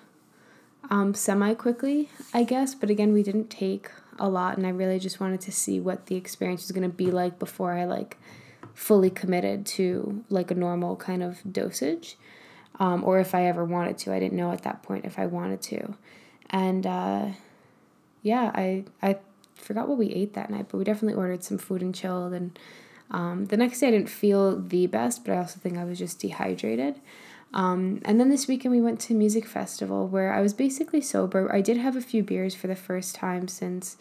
um, 0.90 1.14
semi 1.14 1.54
quickly 1.54 2.10
i 2.34 2.44
guess 2.44 2.76
but 2.76 2.90
again 2.90 3.14
we 3.14 3.24
didn't 3.24 3.50
take 3.50 3.90
a 4.20 4.28
lot 4.28 4.58
and 4.58 4.66
i 4.66 4.70
really 4.70 5.00
just 5.00 5.20
wanted 5.20 5.42
to 5.42 5.52
see 5.52 5.80
what 5.80 6.08
the 6.08 6.16
experience 6.16 6.64
was 6.64 6.72
going 6.72 6.90
to 6.90 6.96
be 6.96 7.12
like 7.12 7.40
before 7.40 7.74
i 7.74 7.86
like 7.86 8.18
fully 8.74 9.10
committed 9.10 9.66
to 9.66 10.24
like 10.30 10.52
a 10.52 10.56
normal 10.56 10.96
kind 10.96 11.24
of 11.24 11.40
dosage 11.52 12.18
um, 12.80 13.04
or 13.04 13.20
if 13.20 13.36
I 13.36 13.46
ever 13.46 13.64
wanted 13.64 13.98
to. 14.00 14.14
I 14.14 14.20
didn't 14.20 14.38
know 14.38 14.52
at 14.52 14.64
that 14.64 14.82
point 14.82 15.06
if 15.06 15.20
I 15.20 15.28
wanted 15.28 15.62
to. 15.64 15.94
And 16.50 16.86
uh, 16.86 17.28
yeah, 18.24 18.52
I 18.56 18.86
I 19.02 19.18
forgot 19.56 19.88
what 19.88 20.00
we 20.00 20.08
ate 20.08 20.34
that 20.34 20.50
night, 20.50 20.68
but 20.70 20.80
we 20.80 20.84
definitely 20.84 21.14
ordered 21.14 21.44
some 21.44 21.60
food 21.60 21.82
and 21.82 21.94
chilled. 21.94 22.34
And 22.34 22.58
um, 23.12 23.46
the 23.46 23.58
next 23.58 23.80
day 23.80 23.90
I 23.90 23.92
didn't 23.92 24.10
feel 24.10 24.60
the 24.60 24.88
best, 24.88 25.24
but 25.24 25.34
I 25.34 25.38
also 25.38 25.60
think 25.60 25.78
I 25.78 25.84
was 25.84 26.00
just 26.00 26.20
dehydrated. 26.20 27.00
Um, 27.54 28.02
and 28.06 28.20
then 28.20 28.30
this 28.30 28.48
weekend 28.48 28.74
we 28.74 28.82
went 28.82 29.00
to 29.02 29.14
music 29.14 29.46
festival 29.46 30.08
where 30.08 30.34
I 30.34 30.42
was 30.42 30.54
basically 30.54 31.02
sober. 31.02 31.54
I 31.54 31.62
did 31.62 31.78
have 31.78 31.96
a 31.96 32.02
few 32.02 32.24
beers 32.24 32.56
for 32.56 32.68
the 32.68 32.76
first 32.76 33.16
time 33.16 33.48
since 33.48 33.98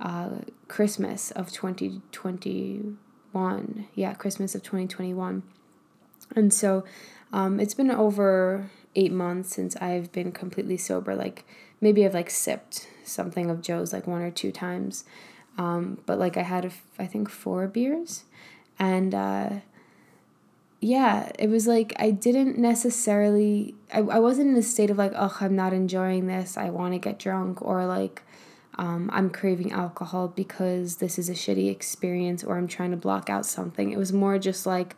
uh, 0.00 0.30
Christmas 0.66 1.30
of 1.32 1.52
2021. 1.52 3.88
Yeah, 3.94 4.14
Christmas 4.14 4.54
of 4.54 4.62
2021. 4.62 5.42
And 6.34 6.52
so 6.52 6.84
um, 7.32 7.60
it's 7.60 7.74
been 7.74 7.90
over 7.90 8.70
eight 8.96 9.12
months 9.12 9.54
since 9.54 9.76
I've 9.76 10.10
been 10.12 10.32
completely 10.32 10.76
sober. 10.76 11.14
Like 11.14 11.44
maybe 11.80 12.04
I've 12.04 12.14
like 12.14 12.30
sipped 12.30 12.88
something 13.04 13.50
of 13.50 13.62
Joe's 13.62 13.92
like 13.92 14.06
one 14.06 14.22
or 14.22 14.30
two 14.30 14.52
times. 14.52 15.04
Um, 15.56 15.98
but 16.06 16.18
like 16.18 16.36
I 16.36 16.42
had, 16.42 16.70
I 16.98 17.06
think, 17.06 17.28
four 17.28 17.66
beers. 17.66 18.24
And 18.78 19.14
uh, 19.14 19.50
yeah, 20.80 21.30
it 21.38 21.48
was 21.48 21.66
like 21.66 21.92
I 21.98 22.10
didn't 22.10 22.58
necessarily, 22.58 23.74
I, 23.92 23.98
I 23.98 24.18
wasn't 24.18 24.50
in 24.50 24.56
a 24.56 24.62
state 24.62 24.90
of 24.90 24.98
like, 24.98 25.12
oh, 25.16 25.36
I'm 25.40 25.56
not 25.56 25.72
enjoying 25.72 26.26
this. 26.26 26.56
I 26.56 26.70
want 26.70 26.92
to 26.94 26.98
get 26.98 27.18
drunk. 27.18 27.60
Or 27.62 27.84
like, 27.86 28.22
um, 28.76 29.10
I'm 29.12 29.28
craving 29.30 29.72
alcohol 29.72 30.28
because 30.28 30.96
this 30.96 31.18
is 31.18 31.28
a 31.28 31.32
shitty 31.32 31.68
experience 31.68 32.44
or 32.44 32.56
I'm 32.56 32.68
trying 32.68 32.92
to 32.92 32.96
block 32.96 33.28
out 33.28 33.44
something. 33.44 33.90
It 33.90 33.98
was 33.98 34.12
more 34.12 34.38
just 34.38 34.66
like, 34.66 34.94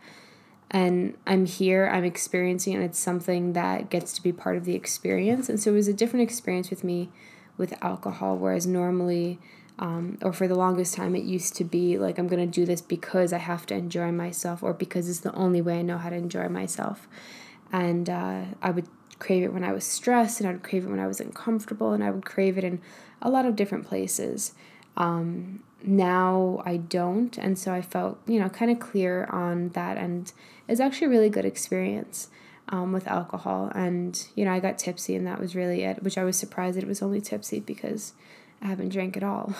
and 0.70 1.16
I'm 1.26 1.46
here, 1.46 1.88
I'm 1.88 2.04
experiencing, 2.04 2.74
and 2.74 2.84
it's 2.84 2.98
something 2.98 3.54
that 3.54 3.90
gets 3.90 4.12
to 4.12 4.22
be 4.22 4.32
part 4.32 4.56
of 4.56 4.64
the 4.64 4.74
experience. 4.74 5.48
And 5.48 5.58
so 5.58 5.72
it 5.72 5.74
was 5.74 5.88
a 5.88 5.92
different 5.92 6.22
experience 6.22 6.70
with 6.70 6.84
me 6.84 7.10
with 7.56 7.74
alcohol, 7.82 8.36
whereas 8.36 8.66
normally, 8.66 9.40
um, 9.80 10.18
or 10.22 10.32
for 10.32 10.46
the 10.46 10.54
longest 10.54 10.94
time, 10.94 11.16
it 11.16 11.24
used 11.24 11.56
to 11.56 11.64
be 11.64 11.98
like, 11.98 12.18
I'm 12.18 12.28
going 12.28 12.46
to 12.48 12.60
do 12.60 12.66
this 12.66 12.82
because 12.82 13.32
I 13.32 13.38
have 13.38 13.64
to 13.66 13.74
enjoy 13.74 14.12
myself 14.12 14.62
or 14.62 14.74
because 14.74 15.08
it's 15.08 15.20
the 15.20 15.34
only 15.34 15.62
way 15.62 15.80
I 15.80 15.82
know 15.82 15.96
how 15.96 16.10
to 16.10 16.16
enjoy 16.16 16.48
myself. 16.48 17.08
And 17.72 18.08
uh, 18.08 18.42
I 18.60 18.70
would 18.70 18.86
crave 19.18 19.42
it 19.42 19.54
when 19.54 19.64
I 19.64 19.72
was 19.72 19.84
stressed, 19.84 20.40
and 20.40 20.48
I 20.48 20.52
would 20.52 20.62
crave 20.62 20.84
it 20.84 20.90
when 20.90 21.00
I 21.00 21.06
was 21.06 21.20
uncomfortable, 21.20 21.92
and 21.92 22.04
I 22.04 22.10
would 22.10 22.24
crave 22.24 22.58
it 22.58 22.64
in 22.64 22.80
a 23.22 23.30
lot 23.30 23.46
of 23.46 23.56
different 23.56 23.86
places. 23.86 24.52
Um, 24.96 25.62
now 25.82 26.62
I 26.66 26.76
don't, 26.76 27.36
and 27.38 27.58
so 27.58 27.72
I 27.72 27.80
felt, 27.80 28.18
you 28.26 28.38
know, 28.38 28.50
kind 28.50 28.70
of 28.70 28.80
clear 28.80 29.24
on 29.26 29.70
that. 29.70 29.96
And 29.96 30.30
it's 30.68 30.80
actually 30.80 31.06
a 31.06 31.10
really 31.10 31.30
good 31.30 31.46
experience 31.46 32.28
um, 32.68 32.92
with 32.92 33.08
alcohol. 33.08 33.70
And, 33.74 34.26
you 34.34 34.44
know, 34.44 34.52
I 34.52 34.60
got 34.60 34.78
tipsy 34.78 35.16
and 35.16 35.26
that 35.26 35.40
was 35.40 35.54
really 35.54 35.84
it, 35.84 36.02
which 36.02 36.18
I 36.18 36.24
was 36.24 36.36
surprised 36.36 36.76
that 36.76 36.84
it 36.84 36.88
was 36.88 37.02
only 37.02 37.20
tipsy 37.20 37.60
because 37.60 38.12
I 38.62 38.66
haven't 38.66 38.90
drank 38.90 39.16
at 39.16 39.22
all. 39.22 39.54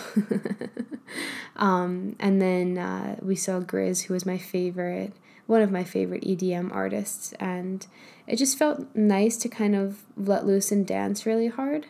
um, 1.56 2.16
and 2.18 2.40
then 2.40 2.78
uh, 2.78 3.16
we 3.22 3.34
saw 3.34 3.60
GRiZ, 3.60 4.04
who 4.04 4.14
was 4.14 4.26
my 4.26 4.36
favorite, 4.38 5.14
one 5.46 5.62
of 5.62 5.70
my 5.70 5.84
favorite 5.84 6.22
EDM 6.22 6.74
artists. 6.74 7.32
And 7.40 7.86
it 8.26 8.36
just 8.36 8.58
felt 8.58 8.94
nice 8.94 9.36
to 9.38 9.48
kind 9.48 9.74
of 9.74 10.02
let 10.16 10.46
loose 10.46 10.70
and 10.70 10.86
dance 10.86 11.24
really 11.24 11.48
hard. 11.48 11.86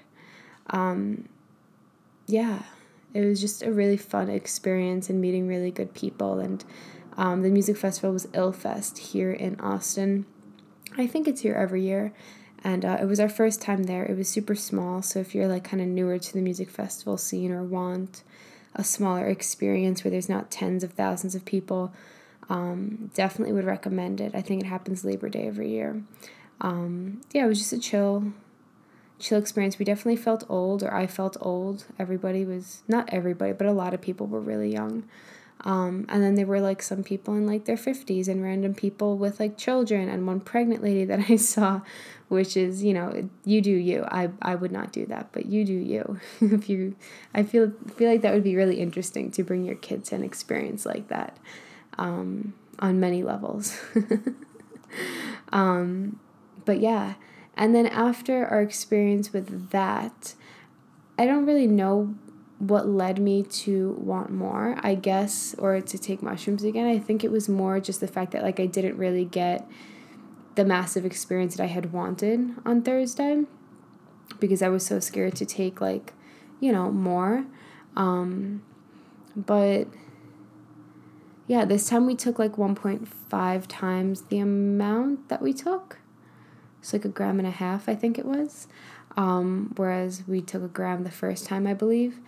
Um, 0.68 1.28
yeah, 2.26 2.62
it 3.12 3.24
was 3.24 3.40
just 3.40 3.62
a 3.62 3.72
really 3.72 3.96
fun 3.96 4.28
experience 4.28 5.10
and 5.10 5.20
meeting 5.20 5.48
really 5.48 5.72
good 5.72 5.94
people. 5.94 6.38
And 6.38 6.64
um, 7.16 7.42
the 7.42 7.50
music 7.50 7.76
festival 7.76 8.12
was 8.12 8.26
Illfest 8.28 8.98
here 8.98 9.32
in 9.32 9.58
Austin. 9.58 10.26
I 10.96 11.06
think 11.06 11.26
it's 11.26 11.40
here 11.40 11.54
every 11.54 11.82
year. 11.82 12.12
And 12.62 12.84
uh, 12.84 12.98
it 13.00 13.06
was 13.06 13.20
our 13.20 13.28
first 13.28 13.62
time 13.62 13.84
there. 13.84 14.04
It 14.04 14.16
was 14.16 14.28
super 14.28 14.54
small. 14.54 15.02
So 15.02 15.18
if 15.18 15.34
you're 15.34 15.48
like 15.48 15.64
kind 15.64 15.82
of 15.82 15.88
newer 15.88 16.18
to 16.18 16.32
the 16.32 16.42
music 16.42 16.70
festival 16.70 17.16
scene 17.16 17.52
or 17.52 17.62
want 17.62 18.22
a 18.74 18.84
smaller 18.84 19.26
experience 19.26 20.04
where 20.04 20.10
there's 20.10 20.28
not 20.28 20.50
tens 20.50 20.84
of 20.84 20.92
thousands 20.92 21.34
of 21.34 21.44
people, 21.44 21.92
um, 22.48 23.10
definitely 23.14 23.54
would 23.54 23.64
recommend 23.64 24.20
it. 24.20 24.34
I 24.34 24.42
think 24.42 24.62
it 24.62 24.66
happens 24.66 25.04
Labor 25.04 25.28
Day 25.28 25.46
every 25.46 25.70
year. 25.70 26.02
Um, 26.60 27.22
yeah, 27.32 27.44
it 27.44 27.48
was 27.48 27.58
just 27.58 27.72
a 27.72 27.78
chill, 27.78 28.32
chill 29.18 29.38
experience. 29.38 29.78
We 29.78 29.84
definitely 29.84 30.16
felt 30.16 30.44
old, 30.48 30.82
or 30.82 30.92
I 30.92 31.06
felt 31.06 31.36
old. 31.40 31.86
Everybody 31.98 32.44
was, 32.44 32.82
not 32.86 33.08
everybody, 33.12 33.52
but 33.52 33.66
a 33.66 33.72
lot 33.72 33.94
of 33.94 34.00
people 34.00 34.26
were 34.26 34.40
really 34.40 34.72
young. 34.72 35.04
Um, 35.62 36.06
and 36.08 36.22
then 36.22 36.36
there 36.36 36.46
were 36.46 36.60
like 36.60 36.82
some 36.82 37.04
people 37.04 37.34
in 37.34 37.46
like 37.46 37.66
their 37.66 37.76
50s 37.76 38.28
and 38.28 38.42
random 38.42 38.74
people 38.74 39.18
with 39.18 39.38
like 39.38 39.58
children 39.58 40.08
and 40.08 40.26
one 40.26 40.40
pregnant 40.40 40.82
lady 40.82 41.04
that 41.06 41.30
I 41.30 41.36
saw, 41.36 41.82
which 42.28 42.56
is, 42.56 42.82
you 42.82 42.94
know, 42.94 43.28
you 43.44 43.60
do 43.60 43.70
you. 43.70 44.04
I, 44.10 44.30
I 44.40 44.54
would 44.54 44.72
not 44.72 44.92
do 44.92 45.06
that, 45.06 45.32
but 45.32 45.46
you 45.46 45.64
do 45.64 45.74
you. 45.74 46.20
if 46.40 46.68
you, 46.68 46.96
I 47.34 47.42
feel, 47.42 47.72
feel 47.96 48.10
like 48.10 48.22
that 48.22 48.32
would 48.32 48.44
be 48.44 48.56
really 48.56 48.80
interesting 48.80 49.30
to 49.32 49.42
bring 49.42 49.64
your 49.64 49.76
kids 49.76 50.10
to 50.10 50.16
an 50.16 50.24
experience 50.24 50.86
like 50.86 51.08
that 51.08 51.36
um, 51.98 52.54
on 52.78 52.98
many 52.98 53.22
levels. 53.22 53.78
um, 55.52 56.18
but 56.64 56.80
yeah. 56.80 57.14
And 57.56 57.74
then 57.74 57.86
after 57.86 58.46
our 58.46 58.62
experience 58.62 59.32
with 59.32 59.70
that, 59.70 60.34
I 61.18 61.26
don't 61.26 61.44
really 61.44 61.66
know 61.66 62.14
what 62.60 62.86
led 62.86 63.18
me 63.18 63.42
to 63.42 63.96
want 63.98 64.30
more, 64.30 64.76
I 64.80 64.94
guess, 64.94 65.54
or 65.58 65.80
to 65.80 65.98
take 65.98 66.22
mushrooms 66.22 66.62
again. 66.62 66.86
I 66.86 66.98
think 66.98 67.24
it 67.24 67.32
was 67.32 67.48
more 67.48 67.80
just 67.80 68.00
the 68.00 68.06
fact 68.06 68.32
that 68.32 68.42
like 68.42 68.60
I 68.60 68.66
didn't 68.66 68.98
really 68.98 69.24
get 69.24 69.66
the 70.56 70.64
massive 70.64 71.06
experience 71.06 71.56
that 71.56 71.64
I 71.64 71.68
had 71.68 71.90
wanted 71.90 72.50
on 72.66 72.82
Thursday 72.82 73.44
because 74.38 74.60
I 74.60 74.68
was 74.68 74.84
so 74.84 75.00
scared 75.00 75.36
to 75.36 75.46
take 75.46 75.80
like, 75.80 76.12
you 76.60 76.70
know, 76.70 76.92
more. 76.92 77.46
Um 77.96 78.62
but 79.34 79.88
yeah, 81.46 81.64
this 81.64 81.88
time 81.88 82.04
we 82.04 82.14
took 82.14 82.38
like 82.38 82.56
1.5 82.56 83.64
times 83.68 84.22
the 84.22 84.38
amount 84.38 85.30
that 85.30 85.40
we 85.40 85.54
took. 85.54 85.98
It's 86.80 86.92
like 86.92 87.06
a 87.06 87.08
gram 87.08 87.38
and 87.38 87.48
a 87.48 87.52
half, 87.52 87.88
I 87.88 87.94
think 87.94 88.18
it 88.18 88.26
was. 88.26 88.68
Um, 89.16 89.72
whereas 89.76 90.24
we 90.28 90.42
took 90.42 90.62
a 90.62 90.68
gram 90.68 91.04
the 91.04 91.10
first 91.10 91.46
time, 91.46 91.66
I 91.66 91.74
believe 91.74 92.20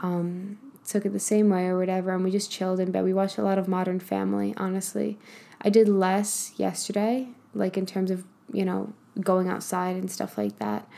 um, 0.00 0.58
took 0.86 1.04
it 1.04 1.12
the 1.12 1.20
same 1.20 1.50
way 1.50 1.66
or 1.66 1.78
whatever, 1.78 2.14
and 2.14 2.24
we 2.24 2.30
just 2.30 2.50
chilled 2.50 2.80
in 2.80 2.90
bed. 2.90 3.04
We 3.04 3.12
watched 3.12 3.38
a 3.38 3.42
lot 3.42 3.58
of 3.58 3.68
Modern 3.68 4.00
Family, 4.00 4.54
honestly. 4.56 5.18
I 5.60 5.70
did 5.70 5.88
less 5.88 6.52
yesterday, 6.56 7.28
like 7.54 7.76
in 7.76 7.86
terms 7.86 8.10
of, 8.10 8.24
you 8.52 8.64
know, 8.64 8.92
going 9.20 9.48
outside 9.48 9.96
and 9.96 10.10
stuff 10.10 10.38
like 10.38 10.58
that. 10.58 10.88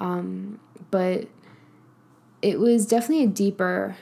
Um, 0.00 0.60
but 0.90 1.28
it 2.42 2.58
was 2.58 2.86
definitely 2.86 3.24
a 3.24 3.28
deeper 3.28 3.96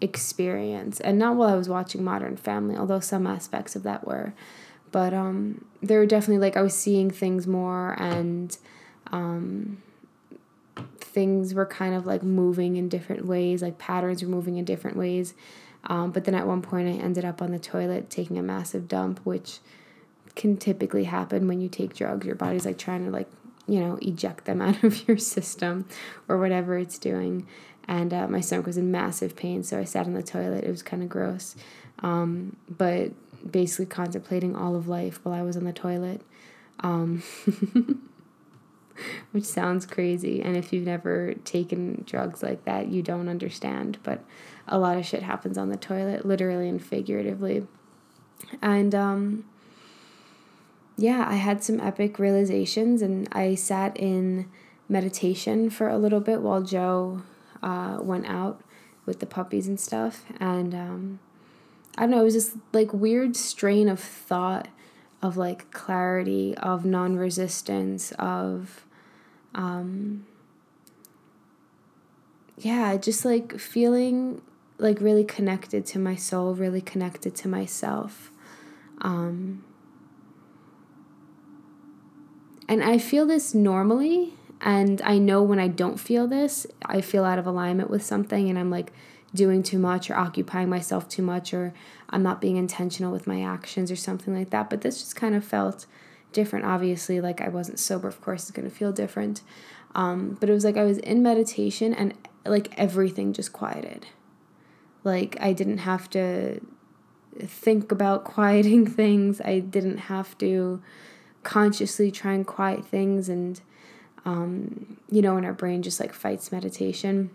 experience, 0.00 1.00
and 1.00 1.18
not 1.18 1.36
while 1.36 1.50
I 1.50 1.56
was 1.56 1.68
watching 1.68 2.04
Modern 2.04 2.36
Family, 2.36 2.76
although 2.76 3.00
some 3.00 3.26
aspects 3.26 3.76
of 3.76 3.82
that 3.84 4.06
were. 4.06 4.34
But 4.92 5.12
um, 5.12 5.64
there 5.82 5.98
were 5.98 6.06
definitely 6.06 6.38
like 6.38 6.56
I 6.56 6.62
was 6.62 6.74
seeing 6.74 7.10
things 7.10 7.46
more 7.46 7.96
and 8.00 8.56
um, 9.12 9.82
things 11.16 11.54
were 11.54 11.64
kind 11.64 11.94
of 11.94 12.04
like 12.04 12.22
moving 12.22 12.76
in 12.76 12.90
different 12.90 13.24
ways, 13.24 13.62
like 13.62 13.78
patterns 13.78 14.22
were 14.22 14.28
moving 14.28 14.58
in 14.58 14.66
different 14.66 14.98
ways. 14.98 15.32
Um, 15.84 16.10
but 16.10 16.24
then 16.24 16.34
at 16.34 16.46
one 16.46 16.60
point, 16.60 16.88
I 16.88 17.02
ended 17.02 17.24
up 17.24 17.40
on 17.40 17.52
the 17.52 17.58
toilet 17.58 18.10
taking 18.10 18.36
a 18.36 18.42
massive 18.42 18.86
dump, 18.86 19.20
which 19.24 19.60
can 20.34 20.58
typically 20.58 21.04
happen 21.04 21.48
when 21.48 21.58
you 21.58 21.70
take 21.70 21.94
drugs. 21.94 22.26
Your 22.26 22.34
body's 22.34 22.66
like 22.66 22.76
trying 22.76 23.06
to 23.06 23.10
like 23.10 23.30
you 23.66 23.80
know 23.80 23.98
eject 24.02 24.44
them 24.44 24.60
out 24.68 24.84
of 24.84 25.08
your 25.08 25.16
system 25.16 25.86
or 26.28 26.36
whatever 26.36 26.76
it's 26.76 26.98
doing. 26.98 27.46
And 27.88 28.12
uh, 28.12 28.28
my 28.28 28.42
stomach 28.42 28.66
was 28.66 28.76
in 28.76 28.90
massive 28.90 29.34
pain, 29.34 29.62
so 29.62 29.78
I 29.78 29.84
sat 29.84 30.04
on 30.04 30.12
the 30.12 30.22
toilet. 30.22 30.64
It 30.64 30.70
was 30.70 30.82
kind 30.82 31.02
of 31.02 31.08
gross, 31.08 31.56
um, 32.00 32.56
but 32.68 33.12
basically 33.50 33.86
contemplating 33.86 34.54
all 34.54 34.76
of 34.76 34.86
life 34.86 35.20
while 35.22 35.34
I 35.34 35.40
was 35.40 35.56
on 35.56 35.64
the 35.64 35.72
toilet. 35.72 36.20
Um, 36.80 37.22
which 39.32 39.44
sounds 39.44 39.86
crazy. 39.86 40.42
And 40.42 40.56
if 40.56 40.72
you've 40.72 40.86
never 40.86 41.34
taken 41.44 42.04
drugs 42.06 42.42
like 42.42 42.64
that, 42.64 42.88
you 42.88 43.02
don't 43.02 43.28
understand. 43.28 43.98
But 44.02 44.24
a 44.68 44.78
lot 44.78 44.96
of 44.96 45.06
shit 45.06 45.22
happens 45.22 45.58
on 45.58 45.68
the 45.68 45.76
toilet, 45.76 46.26
literally 46.26 46.68
and 46.68 46.82
figuratively. 46.82 47.66
And 48.60 48.94
um, 48.94 49.44
yeah, 50.96 51.26
I 51.28 51.34
had 51.34 51.62
some 51.62 51.80
epic 51.80 52.18
realizations, 52.18 53.02
and 53.02 53.28
I 53.32 53.54
sat 53.54 53.96
in 53.96 54.48
meditation 54.88 55.70
for 55.70 55.88
a 55.88 55.98
little 55.98 56.20
bit 56.20 56.40
while 56.40 56.62
Joe 56.62 57.22
uh, 57.62 57.98
went 58.00 58.26
out 58.26 58.60
with 59.04 59.20
the 59.20 59.26
puppies 59.26 59.68
and 59.68 59.78
stuff. 59.78 60.24
And 60.40 60.74
um, 60.74 61.18
I 61.96 62.02
don't 62.02 62.10
know, 62.10 62.20
it 62.20 62.24
was 62.24 62.34
this 62.34 62.56
like 62.72 62.92
weird 62.92 63.36
strain 63.36 63.88
of 63.88 64.00
thought 64.00 64.68
of 65.22 65.36
like 65.36 65.70
clarity, 65.70 66.54
of 66.58 66.84
non 66.84 67.16
resistance, 67.16 68.12
of 68.12 68.85
um, 69.56 70.26
yeah, 72.58 72.96
just 72.96 73.24
like 73.24 73.58
feeling 73.58 74.42
like 74.78 75.00
really 75.00 75.24
connected 75.24 75.86
to 75.86 75.98
my 75.98 76.14
soul, 76.14 76.54
really 76.54 76.82
connected 76.82 77.34
to 77.34 77.48
myself. 77.48 78.30
Um, 79.00 79.64
and 82.68 82.84
I 82.84 82.98
feel 82.98 83.26
this 83.26 83.54
normally, 83.54 84.34
and 84.60 85.00
I 85.02 85.18
know 85.18 85.42
when 85.42 85.58
I 85.58 85.68
don't 85.68 85.98
feel 85.98 86.26
this, 86.26 86.66
I 86.84 87.00
feel 87.00 87.24
out 87.24 87.38
of 87.38 87.46
alignment 87.46 87.88
with 87.88 88.04
something, 88.04 88.50
and 88.50 88.58
I'm 88.58 88.70
like 88.70 88.92
doing 89.34 89.62
too 89.62 89.78
much 89.78 90.10
or 90.10 90.16
occupying 90.16 90.68
myself 90.68 91.08
too 91.08 91.22
much, 91.22 91.54
or 91.54 91.72
I'm 92.10 92.22
not 92.22 92.42
being 92.42 92.56
intentional 92.56 93.10
with 93.10 93.26
my 93.26 93.42
actions 93.42 93.90
or 93.90 93.96
something 93.96 94.34
like 94.34 94.50
that. 94.50 94.68
But 94.68 94.82
this 94.82 94.98
just 94.98 95.16
kind 95.16 95.34
of 95.34 95.44
felt 95.44 95.86
different. 96.36 96.66
Obviously, 96.66 97.20
like 97.20 97.40
I 97.40 97.48
wasn't 97.48 97.80
sober, 97.80 98.06
of 98.06 98.20
course, 98.20 98.42
it's 98.42 98.50
going 98.52 98.68
to 98.68 98.74
feel 98.74 98.92
different. 98.92 99.40
Um, 99.94 100.36
but 100.38 100.50
it 100.50 100.52
was 100.52 100.64
like 100.64 100.76
I 100.76 100.84
was 100.84 100.98
in 100.98 101.22
meditation 101.22 101.94
and 101.94 102.12
like 102.44 102.68
everything 102.78 103.32
just 103.32 103.52
quieted. 103.52 104.06
Like 105.02 105.36
I 105.40 105.54
didn't 105.54 105.78
have 105.78 106.10
to 106.10 106.60
think 107.40 107.90
about 107.90 108.24
quieting 108.36 108.86
things, 108.86 109.40
I 109.40 109.58
didn't 109.60 109.98
have 110.12 110.36
to 110.38 110.82
consciously 111.42 112.10
try 112.10 112.32
and 112.34 112.46
quiet 112.46 112.84
things. 112.84 113.28
And, 113.30 113.60
um, 114.26 114.98
you 115.10 115.22
know, 115.22 115.34
when 115.34 115.44
our 115.46 115.54
brain 115.54 115.82
just 115.82 115.98
like 115.98 116.12
fights 116.12 116.52
meditation. 116.52 117.30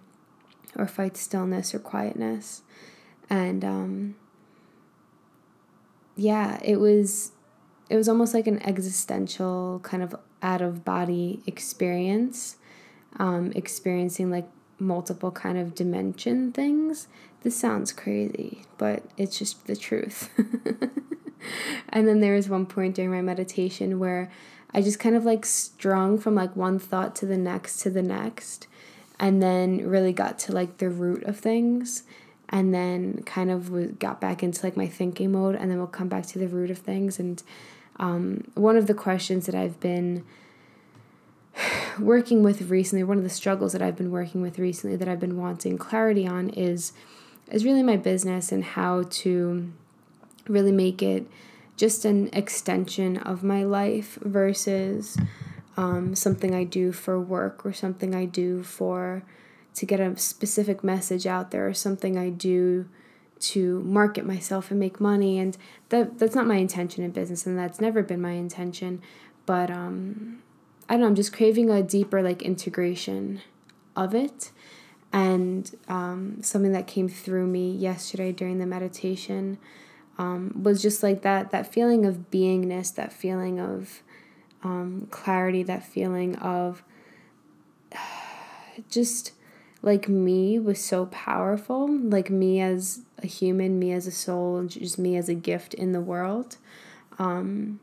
or 0.77 0.87
fight 0.87 1.17
stillness 1.17 1.73
or 1.73 1.79
quietness. 1.79 2.61
And 3.29 3.65
um, 3.65 4.15
yeah, 6.15 6.59
it 6.63 6.77
was 6.77 7.31
it 7.91 7.97
was 7.97 8.07
almost 8.07 8.33
like 8.33 8.47
an 8.47 8.63
existential 8.63 9.81
kind 9.83 10.01
of 10.01 10.15
out 10.41 10.61
of 10.61 10.85
body 10.85 11.41
experience, 11.45 12.55
um, 13.19 13.51
experiencing 13.53 14.31
like 14.31 14.47
multiple 14.79 15.29
kind 15.29 15.57
of 15.57 15.75
dimension 15.75 16.53
things. 16.53 17.09
This 17.43 17.57
sounds 17.57 17.91
crazy, 17.91 18.61
but 18.77 19.03
it's 19.17 19.37
just 19.37 19.67
the 19.67 19.75
truth. 19.75 20.29
and 21.89 22.07
then 22.07 22.21
there 22.21 22.35
was 22.35 22.47
one 22.47 22.65
point 22.65 22.95
during 22.95 23.11
my 23.11 23.21
meditation 23.21 23.99
where 23.99 24.31
I 24.73 24.81
just 24.81 24.99
kind 24.99 25.17
of 25.17 25.25
like 25.25 25.45
strung 25.45 26.17
from 26.17 26.33
like 26.33 26.55
one 26.55 26.79
thought 26.79 27.13
to 27.17 27.25
the 27.25 27.37
next 27.37 27.79
to 27.81 27.89
the 27.89 28.01
next 28.01 28.67
and 29.19 29.43
then 29.43 29.85
really 29.85 30.13
got 30.13 30.39
to 30.39 30.53
like 30.53 30.77
the 30.77 30.87
root 30.87 31.23
of 31.23 31.37
things 31.37 32.03
and 32.47 32.73
then 32.73 33.21
kind 33.23 33.51
of 33.51 33.99
got 33.99 34.21
back 34.21 34.43
into 34.43 34.65
like 34.65 34.77
my 34.77 34.87
thinking 34.87 35.33
mode 35.33 35.55
and 35.55 35.69
then 35.69 35.77
we'll 35.77 35.87
come 35.87 36.07
back 36.07 36.25
to 36.27 36.39
the 36.39 36.47
root 36.47 36.71
of 36.71 36.77
things 36.77 37.19
and 37.19 37.43
um, 37.97 38.49
one 38.55 38.77
of 38.77 38.87
the 38.87 38.93
questions 38.93 39.45
that 39.45 39.55
i've 39.55 39.79
been 39.79 40.23
working 41.99 42.43
with 42.43 42.63
recently 42.63 43.03
one 43.03 43.17
of 43.17 43.23
the 43.23 43.29
struggles 43.29 43.73
that 43.73 43.81
i've 43.81 43.97
been 43.97 44.11
working 44.11 44.41
with 44.41 44.57
recently 44.59 44.95
that 44.95 45.07
i've 45.07 45.19
been 45.19 45.37
wanting 45.37 45.77
clarity 45.77 46.27
on 46.27 46.49
is 46.49 46.93
is 47.51 47.65
really 47.65 47.83
my 47.83 47.97
business 47.97 48.51
and 48.51 48.63
how 48.63 49.03
to 49.09 49.71
really 50.47 50.71
make 50.71 51.03
it 51.03 51.27
just 51.77 52.05
an 52.05 52.29
extension 52.33 53.17
of 53.17 53.43
my 53.43 53.63
life 53.63 54.17
versus 54.21 55.17
um, 55.77 56.15
something 56.15 56.53
I 56.53 56.63
do 56.63 56.91
for 56.91 57.19
work 57.19 57.65
or 57.65 57.73
something 57.73 58.13
I 58.13 58.25
do 58.25 58.63
for 58.63 59.23
to 59.75 59.85
get 59.85 59.99
a 59.99 60.17
specific 60.17 60.83
message 60.83 61.25
out 61.25 61.51
there 61.51 61.67
or 61.67 61.73
something 61.73 62.17
I 62.17 62.29
do 62.29 62.87
to 63.41 63.81
market 63.81 64.25
myself 64.25 64.71
and 64.71 64.79
make 64.79 64.99
money 64.99 65.39
and 65.39 65.57
that 65.89 66.19
that's 66.19 66.35
not 66.35 66.47
my 66.47 66.57
intention 66.57 67.03
in 67.03 67.11
business 67.11 67.45
and 67.45 67.57
that's 67.57 67.81
never 67.81 68.03
been 68.03 68.21
my 68.21 68.31
intention 68.31 69.01
but 69.45 69.69
um 69.69 70.41
I 70.87 70.93
don't 70.93 71.01
know 71.01 71.07
I'm 71.07 71.15
just 71.15 71.33
craving 71.33 71.69
a 71.69 71.81
deeper 71.81 72.21
like 72.21 72.41
integration 72.41 73.41
of 73.95 74.13
it 74.13 74.51
and 75.13 75.69
um, 75.87 76.41
something 76.41 76.71
that 76.71 76.87
came 76.87 77.09
through 77.09 77.47
me 77.47 77.71
yesterday 77.71 78.31
during 78.31 78.59
the 78.59 78.65
meditation 78.65 79.57
um, 80.17 80.61
was 80.63 80.81
just 80.81 81.03
like 81.03 81.21
that 81.23 81.51
that 81.51 81.71
feeling 81.71 82.05
of 82.05 82.31
beingness 82.31 82.93
that 82.95 83.11
feeling 83.11 83.59
of 83.59 84.01
um, 84.63 85.07
clarity 85.11 85.63
that 85.63 85.85
feeling 85.85 86.35
of 86.37 86.83
just 88.89 89.33
like 89.81 90.07
me 90.07 90.59
was 90.59 90.83
so 90.83 91.07
powerful 91.07 91.87
like 91.89 92.29
me 92.29 92.61
as 92.61 93.01
a 93.23 93.27
human 93.27 93.79
me 93.79 93.91
as 93.91 94.07
a 94.07 94.11
soul 94.11 94.57
and 94.57 94.69
just 94.69 94.99
me 94.99 95.17
as 95.17 95.27
a 95.29 95.33
gift 95.33 95.73
in 95.73 95.91
the 95.91 96.01
world. 96.01 96.57
Um, 97.19 97.79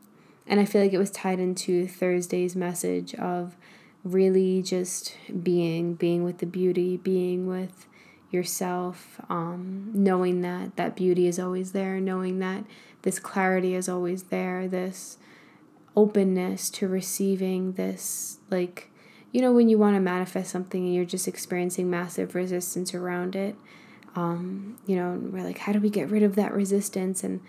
and 0.49 0.59
i 0.59 0.65
feel 0.65 0.81
like 0.81 0.91
it 0.91 0.97
was 0.97 1.11
tied 1.11 1.39
into 1.39 1.87
thursday's 1.87 2.55
message 2.55 3.13
of 3.15 3.55
really 4.03 4.61
just 4.61 5.15
being 5.43 5.93
being 5.93 6.23
with 6.23 6.39
the 6.39 6.45
beauty 6.45 6.97
being 6.97 7.47
with 7.47 7.85
yourself 8.31 9.19
um, 9.29 9.89
knowing 9.93 10.41
that 10.41 10.75
that 10.75 10.95
beauty 10.95 11.27
is 11.27 11.39
always 11.39 11.71
there 11.71 11.99
knowing 11.99 12.39
that 12.39 12.63
this 13.03 13.19
clarity 13.19 13.73
is 13.73 13.87
always 13.87 14.23
there 14.23 14.67
this 14.67 15.17
openness 15.95 16.69
to 16.69 16.87
receiving 16.87 17.73
this 17.73 18.37
like 18.49 18.89
you 19.31 19.41
know 19.41 19.51
when 19.51 19.69
you 19.69 19.77
want 19.77 19.95
to 19.95 19.99
manifest 19.99 20.51
something 20.51 20.85
and 20.85 20.93
you're 20.93 21.05
just 21.05 21.27
experiencing 21.27 21.89
massive 21.89 22.35
resistance 22.35 22.93
around 22.93 23.35
it 23.35 23.55
um, 24.15 24.77
you 24.85 24.95
know 24.95 25.19
we're 25.31 25.43
like 25.43 25.59
how 25.59 25.71
do 25.71 25.79
we 25.79 25.89
get 25.89 26.09
rid 26.09 26.23
of 26.23 26.35
that 26.35 26.53
resistance? 26.53 27.23
And 27.23 27.41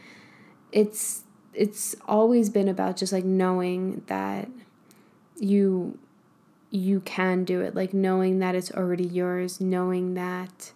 it's 0.72 1.24
it's 1.52 1.96
always 2.06 2.50
been 2.50 2.68
about 2.68 2.96
just 2.96 3.12
like 3.12 3.24
knowing 3.24 4.02
that 4.06 4.48
you 5.36 5.98
you 6.70 7.00
can 7.00 7.44
do 7.44 7.60
it 7.60 7.74
like 7.74 7.92
knowing 7.92 8.38
that 8.38 8.54
it's 8.54 8.70
already 8.70 9.04
yours 9.04 9.60
knowing 9.60 10.14
that 10.14 10.70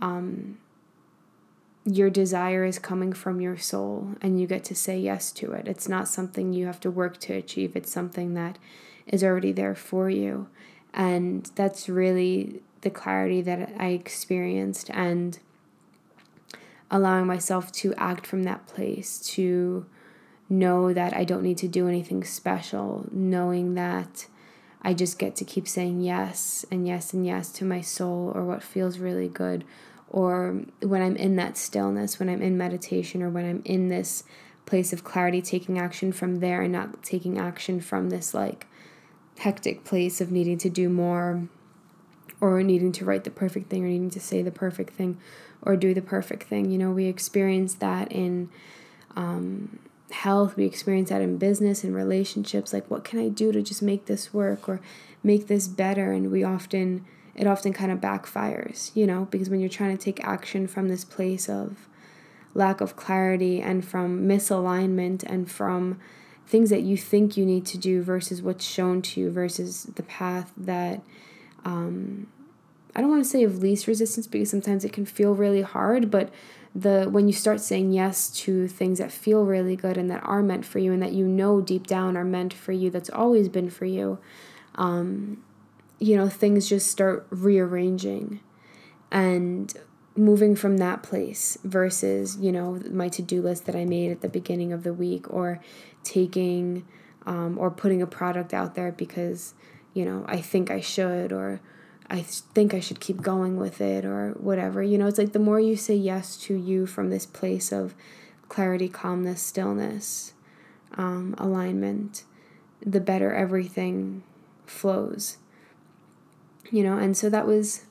um, 0.00 0.58
your 1.84 2.10
desire 2.10 2.64
is 2.64 2.78
coming 2.78 3.12
from 3.12 3.40
your 3.40 3.56
soul 3.56 4.14
and 4.20 4.40
you 4.40 4.46
get 4.46 4.64
to 4.64 4.74
say 4.74 4.98
yes 4.98 5.30
to 5.32 5.52
it. 5.52 5.66
It's 5.66 5.88
not 5.88 6.06
something 6.06 6.52
you 6.52 6.66
have 6.66 6.80
to 6.80 6.90
work 6.90 7.18
to 7.20 7.32
achieve. 7.32 7.76
It's 7.76 7.90
something 7.90 8.34
that 8.34 8.58
is 9.06 9.22
already 9.22 9.52
there 9.52 9.74
for 9.74 10.10
you. 10.10 10.48
And 10.92 11.50
that's 11.54 11.88
really 11.88 12.62
the 12.80 12.90
clarity 12.90 13.42
that 13.42 13.72
I 13.78 13.88
experienced 13.88 14.90
and 14.90 15.38
allowing 16.90 17.26
myself 17.26 17.72
to 17.72 17.94
act 17.94 18.26
from 18.26 18.44
that 18.44 18.66
place, 18.66 19.18
to 19.18 19.86
know 20.48 20.92
that 20.92 21.14
I 21.14 21.24
don't 21.24 21.42
need 21.42 21.58
to 21.58 21.68
do 21.68 21.88
anything 21.88 22.22
special, 22.24 23.06
knowing 23.10 23.74
that 23.74 24.26
I 24.82 24.94
just 24.94 25.18
get 25.18 25.34
to 25.36 25.44
keep 25.44 25.66
saying 25.66 26.00
yes 26.00 26.64
and 26.70 26.86
yes 26.86 27.12
and 27.12 27.26
yes 27.26 27.50
to 27.52 27.64
my 27.64 27.80
soul 27.80 28.30
or 28.34 28.44
what 28.44 28.62
feels 28.62 28.98
really 28.98 29.28
good. 29.28 29.64
Or 30.08 30.62
when 30.80 31.02
I'm 31.02 31.16
in 31.16 31.34
that 31.36 31.56
stillness, 31.56 32.20
when 32.20 32.28
I'm 32.28 32.40
in 32.40 32.56
meditation, 32.56 33.22
or 33.22 33.28
when 33.28 33.44
I'm 33.44 33.62
in 33.64 33.88
this 33.88 34.22
place 34.64 34.92
of 34.92 35.02
clarity, 35.02 35.42
taking 35.42 35.78
action 35.78 36.12
from 36.12 36.36
there 36.36 36.62
and 36.62 36.72
not 36.72 37.02
taking 37.02 37.38
action 37.38 37.80
from 37.80 38.10
this 38.10 38.32
like 38.32 38.68
hectic 39.38 39.84
place 39.84 40.20
of 40.20 40.30
needing 40.30 40.58
to 40.58 40.70
do 40.70 40.88
more 40.88 41.48
or 42.40 42.62
needing 42.62 42.92
to 42.92 43.04
write 43.04 43.24
the 43.24 43.30
perfect 43.30 43.70
thing 43.70 43.84
or 43.84 43.88
needing 43.88 44.10
to 44.10 44.20
say 44.20 44.42
the 44.42 44.50
perfect 44.50 44.92
thing 44.94 45.18
or 45.62 45.76
do 45.76 45.94
the 45.94 46.02
perfect 46.02 46.44
thing. 46.44 46.70
You 46.70 46.78
know, 46.78 46.90
we 46.90 47.06
experience 47.06 47.74
that 47.74 48.10
in 48.12 48.50
um, 49.14 49.78
health, 50.10 50.56
we 50.56 50.64
experience 50.64 51.08
that 51.08 51.22
in 51.22 51.38
business 51.38 51.82
and 51.82 51.94
relationships. 51.94 52.72
Like, 52.72 52.90
what 52.90 53.04
can 53.04 53.18
I 53.18 53.28
do 53.28 53.52
to 53.52 53.62
just 53.62 53.82
make 53.82 54.06
this 54.06 54.32
work 54.32 54.68
or 54.68 54.80
make 55.22 55.46
this 55.46 55.66
better? 55.66 56.12
And 56.12 56.30
we 56.30 56.44
often, 56.44 57.04
it 57.34 57.46
often 57.46 57.72
kind 57.72 57.90
of 57.90 58.00
backfires, 58.00 58.90
you 58.94 59.06
know, 59.06 59.28
because 59.30 59.48
when 59.48 59.60
you're 59.60 59.68
trying 59.68 59.96
to 59.96 60.02
take 60.02 60.22
action 60.24 60.66
from 60.66 60.88
this 60.88 61.04
place 61.04 61.48
of 61.48 61.88
lack 62.54 62.80
of 62.80 62.96
clarity 62.96 63.60
and 63.60 63.84
from 63.84 64.26
misalignment 64.26 65.22
and 65.24 65.50
from 65.50 65.98
things 66.46 66.70
that 66.70 66.82
you 66.82 66.96
think 66.96 67.36
you 67.36 67.44
need 67.44 67.66
to 67.66 67.78
do 67.78 68.02
versus 68.02 68.40
what's 68.40 68.64
shown 68.64 69.02
to 69.02 69.20
you 69.20 69.30
versus 69.30 69.84
the 69.96 70.02
path 70.02 70.52
that 70.56 71.02
um, 71.64 72.28
I 72.94 73.00
don't 73.00 73.10
want 73.10 73.24
to 73.24 73.28
say 73.28 73.42
of 73.42 73.58
least 73.58 73.86
resistance 73.86 74.26
because 74.26 74.48
sometimes 74.48 74.84
it 74.84 74.92
can 74.92 75.04
feel 75.04 75.34
really 75.34 75.62
hard, 75.62 76.10
but 76.10 76.30
the 76.74 77.08
when 77.10 77.26
you 77.26 77.32
start 77.32 77.60
saying 77.60 77.92
yes 77.92 78.30
to 78.30 78.68
things 78.68 78.98
that 78.98 79.10
feel 79.10 79.44
really 79.44 79.76
good 79.76 79.96
and 79.96 80.10
that 80.10 80.22
are 80.24 80.42
meant 80.42 80.64
for 80.64 80.78
you 80.78 80.92
and 80.92 81.02
that 81.02 81.12
you 81.12 81.26
know 81.26 81.60
deep 81.60 81.86
down 81.86 82.16
are 82.16 82.24
meant 82.24 82.54
for 82.54 82.72
you, 82.72 82.90
that's 82.90 83.10
always 83.10 83.48
been 83.48 83.68
for 83.68 83.86
you, 83.86 84.18
um, 84.76 85.42
you 85.98 86.16
know, 86.16 86.28
things 86.28 86.68
just 86.68 86.90
start 86.90 87.26
rearranging. 87.30 88.40
And 89.10 89.72
moving 90.16 90.56
from 90.56 90.78
that 90.78 91.02
place 91.02 91.58
versus, 91.64 92.36
you 92.38 92.50
know, 92.50 92.80
my 92.90 93.08
to 93.10 93.22
do 93.22 93.42
list 93.42 93.66
that 93.66 93.76
I 93.76 93.84
made 93.84 94.10
at 94.10 94.20
the 94.20 94.28
beginning 94.28 94.72
of 94.72 94.82
the 94.82 94.94
week 94.94 95.32
or 95.32 95.60
taking 96.02 96.86
um, 97.26 97.58
or 97.58 97.70
putting 97.70 98.00
a 98.00 98.06
product 98.06 98.54
out 98.54 98.74
there 98.74 98.92
because 98.92 99.52
you 99.92 100.04
know 100.04 100.24
I 100.26 100.40
think 100.40 100.70
I 100.70 100.80
should 100.80 101.32
or 101.32 101.60
I 102.08 102.22
think 102.22 102.72
I 102.72 102.80
should 102.80 103.00
keep 103.00 103.20
going 103.20 103.56
with 103.56 103.80
it 103.80 104.04
or 104.04 104.30
whatever. 104.38 104.82
You 104.82 104.96
know, 104.96 105.08
it's 105.08 105.18
like 105.18 105.32
the 105.32 105.40
more 105.40 105.58
you 105.58 105.76
say 105.76 105.96
yes 105.96 106.36
to 106.42 106.54
you 106.54 106.86
from 106.86 107.10
this 107.10 107.26
place 107.26 107.72
of 107.72 107.94
clarity, 108.48 108.88
calmness, 108.88 109.42
stillness, 109.42 110.32
um, 110.96 111.34
alignment, 111.36 112.22
the 112.80 113.00
better 113.00 113.34
everything 113.34 114.22
flows. 114.66 115.38
You 116.70 116.84
know, 116.84 116.96
and 116.96 117.16
so 117.16 117.28
that 117.28 117.46
was 117.46 117.85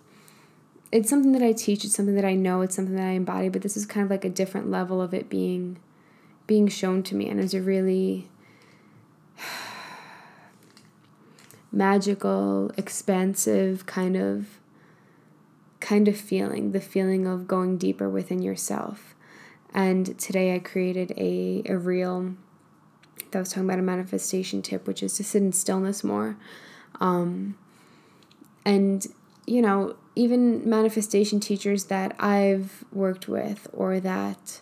it's 0.91 1.09
something 1.09 1.31
that 1.33 1.41
I 1.41 1.53
teach, 1.53 1.83
it's 1.83 1.95
something 1.95 2.15
that 2.15 2.25
I 2.25 2.35
know, 2.35 2.61
it's 2.61 2.75
something 2.75 2.95
that 2.95 3.07
I 3.07 3.11
embody, 3.11 3.49
but 3.49 3.61
this 3.61 3.75
is 3.75 3.85
kind 3.85 4.03
of 4.03 4.11
like 4.11 4.25
a 4.25 4.29
different 4.29 4.69
level 4.69 5.01
of 5.01 5.13
it 5.13 5.29
being 5.29 5.77
being 6.47 6.67
shown 6.67 7.01
to 7.01 7.15
me 7.15 7.27
and 7.27 7.39
it's 7.39 7.55
a 7.55 7.61
really 7.61 8.29
magical, 11.71 12.71
expansive 12.77 13.85
kind 13.85 14.15
of 14.15 14.59
kind 15.79 16.07
of 16.07 16.17
feeling, 16.17 16.71
the 16.71 16.81
feeling 16.81 17.27
of 17.27 17.47
going 17.47 17.77
deeper 17.77 18.09
within 18.09 18.41
yourself. 18.41 19.15
And 19.73 20.17
today 20.17 20.55
I 20.55 20.59
created 20.59 21.13
a, 21.17 21.61
a 21.65 21.77
reel 21.77 22.33
that 23.31 23.39
was 23.39 23.49
talking 23.49 23.65
about 23.65 23.79
a 23.79 23.83
manifestation 23.83 24.61
tip, 24.61 24.87
which 24.87 25.03
is 25.03 25.15
to 25.17 25.23
sit 25.23 25.43
in 25.43 25.51
stillness 25.51 26.03
more. 26.03 26.37
Um, 26.99 27.57
and, 28.63 29.05
you 29.45 29.61
know, 29.61 29.95
even 30.15 30.67
manifestation 30.67 31.39
teachers 31.39 31.85
that 31.85 32.15
I've 32.19 32.85
worked 32.91 33.27
with 33.27 33.67
or 33.73 33.99
that 33.99 34.61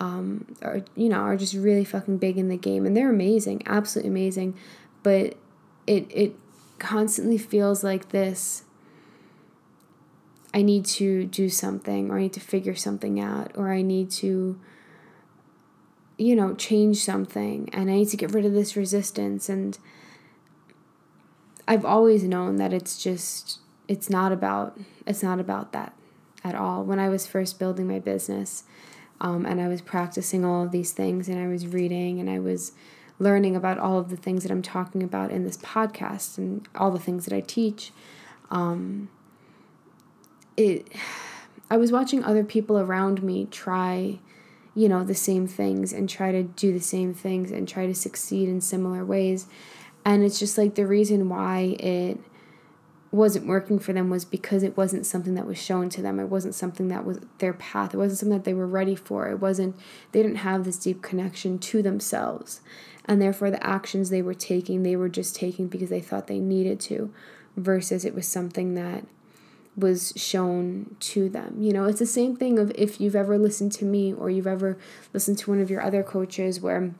um, 0.00 0.56
are 0.62 0.82
you 0.94 1.08
know 1.08 1.18
are 1.18 1.36
just 1.36 1.54
really 1.54 1.84
fucking 1.84 2.18
big 2.18 2.36
in 2.36 2.48
the 2.48 2.56
game 2.56 2.84
and 2.84 2.96
they're 2.96 3.10
amazing 3.10 3.62
absolutely 3.66 4.10
amazing 4.10 4.54
but 5.02 5.36
it 5.86 6.06
it 6.10 6.36
constantly 6.78 7.38
feels 7.38 7.82
like 7.82 8.10
this 8.10 8.64
I 10.52 10.62
need 10.62 10.84
to 10.86 11.24
do 11.26 11.48
something 11.48 12.10
or 12.10 12.18
I 12.18 12.22
need 12.22 12.32
to 12.34 12.40
figure 12.40 12.74
something 12.74 13.20
out 13.20 13.52
or 13.54 13.72
I 13.72 13.82
need 13.82 14.10
to 14.12 14.58
you 16.18 16.34
know, 16.34 16.54
change 16.54 17.04
something 17.04 17.68
and 17.72 17.90
I 17.90 17.94
need 17.94 18.08
to 18.08 18.16
get 18.16 18.32
rid 18.32 18.46
of 18.46 18.52
this 18.52 18.76
resistance 18.76 19.48
and 19.48 19.78
I've 21.68 21.84
always 21.84 22.22
known 22.22 22.56
that 22.56 22.72
it's 22.72 23.02
just 23.02 23.58
it's 23.88 24.10
not 24.10 24.32
about 24.32 24.78
it's 25.06 25.22
not 25.22 25.40
about 25.40 25.72
that 25.72 25.92
at 26.44 26.54
all. 26.54 26.84
When 26.84 26.98
I 26.98 27.08
was 27.08 27.26
first 27.26 27.58
building 27.58 27.86
my 27.86 27.98
business, 27.98 28.64
um, 29.20 29.46
and 29.46 29.60
I 29.60 29.68
was 29.68 29.80
practicing 29.80 30.44
all 30.44 30.64
of 30.64 30.72
these 30.72 30.92
things, 30.92 31.28
and 31.28 31.38
I 31.38 31.48
was 31.48 31.66
reading, 31.66 32.20
and 32.20 32.28
I 32.28 32.38
was 32.38 32.72
learning 33.18 33.56
about 33.56 33.78
all 33.78 33.98
of 33.98 34.10
the 34.10 34.16
things 34.16 34.42
that 34.42 34.52
I'm 34.52 34.62
talking 34.62 35.02
about 35.02 35.30
in 35.30 35.44
this 35.44 35.56
podcast, 35.58 36.38
and 36.38 36.66
all 36.74 36.90
the 36.90 36.98
things 36.98 37.24
that 37.26 37.34
I 37.34 37.40
teach. 37.40 37.92
Um, 38.50 39.08
it, 40.56 40.88
I 41.68 41.76
was 41.76 41.90
watching 41.90 42.22
other 42.22 42.44
people 42.44 42.78
around 42.78 43.24
me 43.24 43.48
try, 43.50 44.20
you 44.76 44.88
know, 44.88 45.02
the 45.02 45.16
same 45.16 45.48
things 45.48 45.92
and 45.92 46.08
try 46.08 46.30
to 46.30 46.44
do 46.44 46.72
the 46.72 46.78
same 46.78 47.12
things 47.12 47.50
and 47.50 47.66
try 47.68 47.86
to 47.86 47.94
succeed 47.94 48.48
in 48.48 48.60
similar 48.60 49.04
ways, 49.04 49.46
and 50.04 50.22
it's 50.22 50.38
just 50.38 50.56
like 50.56 50.76
the 50.76 50.86
reason 50.86 51.28
why 51.28 51.76
it 51.80 52.20
wasn't 53.16 53.46
working 53.46 53.78
for 53.78 53.92
them 53.92 54.10
was 54.10 54.24
because 54.24 54.62
it 54.62 54.76
wasn't 54.76 55.06
something 55.06 55.34
that 55.34 55.46
was 55.46 55.58
shown 55.58 55.88
to 55.90 56.02
them. 56.02 56.20
It 56.20 56.26
wasn't 56.26 56.54
something 56.54 56.88
that 56.88 57.04
was 57.04 57.18
their 57.38 57.52
path. 57.52 57.94
It 57.94 57.96
wasn't 57.96 58.20
something 58.20 58.38
that 58.38 58.44
they 58.44 58.54
were 58.54 58.66
ready 58.66 58.94
for. 58.94 59.28
It 59.28 59.40
wasn't, 59.40 59.76
they 60.12 60.22
didn't 60.22 60.38
have 60.38 60.64
this 60.64 60.78
deep 60.78 61.02
connection 61.02 61.58
to 61.58 61.82
themselves. 61.82 62.60
And 63.06 63.20
therefore, 63.20 63.50
the 63.50 63.66
actions 63.66 64.10
they 64.10 64.22
were 64.22 64.34
taking, 64.34 64.82
they 64.82 64.96
were 64.96 65.08
just 65.08 65.34
taking 65.34 65.68
because 65.68 65.90
they 65.90 66.00
thought 66.00 66.26
they 66.26 66.38
needed 66.38 66.78
to, 66.80 67.12
versus 67.56 68.04
it 68.04 68.14
was 68.14 68.26
something 68.26 68.74
that 68.74 69.04
was 69.76 70.12
shown 70.16 70.96
to 70.98 71.28
them. 71.28 71.56
You 71.60 71.72
know, 71.72 71.84
it's 71.84 71.98
the 71.98 72.06
same 72.06 72.36
thing 72.36 72.58
of 72.58 72.72
if 72.74 73.00
you've 73.00 73.16
ever 73.16 73.38
listened 73.38 73.72
to 73.72 73.84
me 73.84 74.12
or 74.12 74.30
you've 74.30 74.46
ever 74.46 74.78
listened 75.12 75.38
to 75.38 75.50
one 75.50 75.60
of 75.60 75.70
your 75.70 75.82
other 75.82 76.02
coaches 76.02 76.60
where 76.60 76.92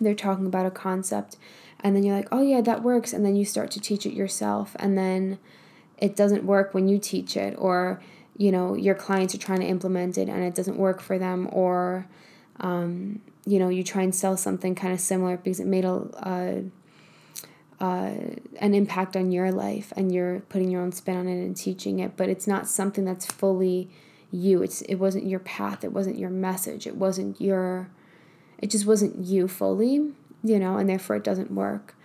they're 0.00 0.14
talking 0.14 0.46
about 0.46 0.66
a 0.66 0.70
concept 0.70 1.36
and 1.84 1.94
then 1.94 2.02
you're 2.02 2.16
like, 2.16 2.28
oh 2.32 2.42
yeah, 2.42 2.62
that 2.62 2.82
works. 2.82 3.12
And 3.12 3.24
then 3.24 3.36
you 3.36 3.44
start 3.44 3.70
to 3.72 3.80
teach 3.80 4.06
it 4.06 4.14
yourself. 4.14 4.74
And 4.80 4.96
then 4.96 5.38
it 5.98 6.16
doesn't 6.16 6.44
work 6.44 6.72
when 6.72 6.88
you 6.88 6.98
teach 6.98 7.36
it, 7.36 7.54
or, 7.58 8.00
you 8.36 8.50
know, 8.50 8.74
your 8.74 8.94
clients 8.94 9.34
are 9.34 9.38
trying 9.38 9.60
to 9.60 9.66
implement 9.66 10.18
it 10.18 10.28
and 10.28 10.42
it 10.42 10.54
doesn't 10.54 10.78
work 10.78 11.00
for 11.00 11.18
them, 11.18 11.48
or, 11.52 12.08
um, 12.58 13.20
you 13.46 13.58
know, 13.58 13.68
you 13.68 13.84
try 13.84 14.02
and 14.02 14.14
sell 14.14 14.36
something 14.36 14.74
kind 14.74 14.94
of 14.94 15.00
similar 15.00 15.36
because 15.36 15.60
it 15.60 15.66
made 15.66 15.84
a, 15.84 16.64
an 17.80 18.74
impact 18.74 19.14
on 19.14 19.30
your 19.30 19.52
life 19.52 19.92
and 19.94 20.10
you're 20.10 20.40
putting 20.48 20.70
your 20.70 20.80
own 20.80 20.90
spin 20.90 21.18
on 21.18 21.28
it 21.28 21.32
and 21.32 21.54
teaching 21.54 21.98
it, 21.98 22.16
but 22.16 22.30
it's 22.30 22.46
not 22.46 22.66
something 22.66 23.04
that's 23.04 23.26
fully 23.26 23.90
you. 24.30 24.62
It's 24.62 24.80
it 24.82 24.94
wasn't 24.94 25.26
your 25.26 25.40
path, 25.40 25.84
it 25.84 25.92
wasn't 25.92 26.18
your 26.18 26.30
message, 26.30 26.86
it 26.86 26.96
wasn't 26.96 27.38
your 27.40 27.90
it 28.58 28.70
just 28.70 28.86
wasn't 28.86 29.18
you 29.18 29.48
fully 29.48 30.12
you 30.44 30.58
know, 30.58 30.76
and 30.76 30.88
therefore 30.88 31.16
it 31.16 31.24
doesn't 31.24 31.50
work. 31.50 31.96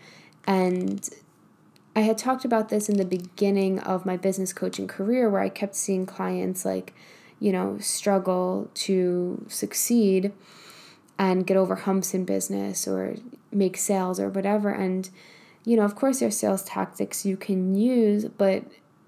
And 0.47 1.07
I 1.95 1.99
had 2.01 2.17
talked 2.17 2.45
about 2.45 2.69
this 2.69 2.87
in 2.87 2.97
the 2.97 3.05
beginning 3.05 3.79
of 3.79 4.05
my 4.05 4.15
business 4.15 4.53
coaching 4.53 4.87
career 4.87 5.29
where 5.29 5.41
I 5.41 5.49
kept 5.49 5.75
seeing 5.75 6.05
clients 6.05 6.63
like, 6.63 6.93
you 7.39 7.51
know, 7.51 7.77
struggle 7.79 8.71
to 8.75 9.45
succeed 9.49 10.31
and 11.19 11.45
get 11.45 11.57
over 11.57 11.75
humps 11.75 12.13
in 12.13 12.23
business 12.23 12.87
or 12.87 13.15
make 13.51 13.75
sales 13.75 14.19
or 14.19 14.29
whatever. 14.29 14.69
And, 14.69 15.09
you 15.65 15.75
know, 15.75 15.83
of 15.83 15.95
course, 15.95 16.21
there's 16.21 16.37
sales 16.37 16.63
tactics 16.63 17.25
you 17.25 17.35
can 17.35 17.75
use, 17.75 18.25
but 18.25 18.63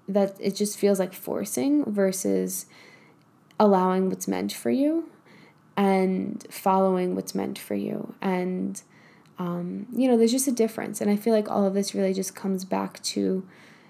that 0.06 0.36
it 0.38 0.54
just 0.54 0.78
feels 0.78 0.98
like 0.98 1.14
forcing 1.14 1.90
versus 1.90 2.66
allowing 3.58 4.10
what's 4.10 4.28
meant 4.28 4.52
for 4.52 4.70
you 4.70 5.08
and 5.76 6.46
following 6.50 7.14
what's 7.14 7.34
meant 7.34 7.58
for 7.58 7.74
you. 7.74 8.14
And 8.20 8.82
um, 9.42 9.86
you 9.92 10.08
know, 10.08 10.16
there's 10.16 10.30
just 10.30 10.46
a 10.46 10.52
difference. 10.52 11.00
And 11.00 11.10
I 11.10 11.16
feel 11.16 11.32
like 11.32 11.50
all 11.50 11.66
of 11.66 11.74
this 11.74 11.96
really 11.96 12.14
just 12.14 12.32
comes 12.36 12.64
back 12.64 13.02
to 13.02 13.44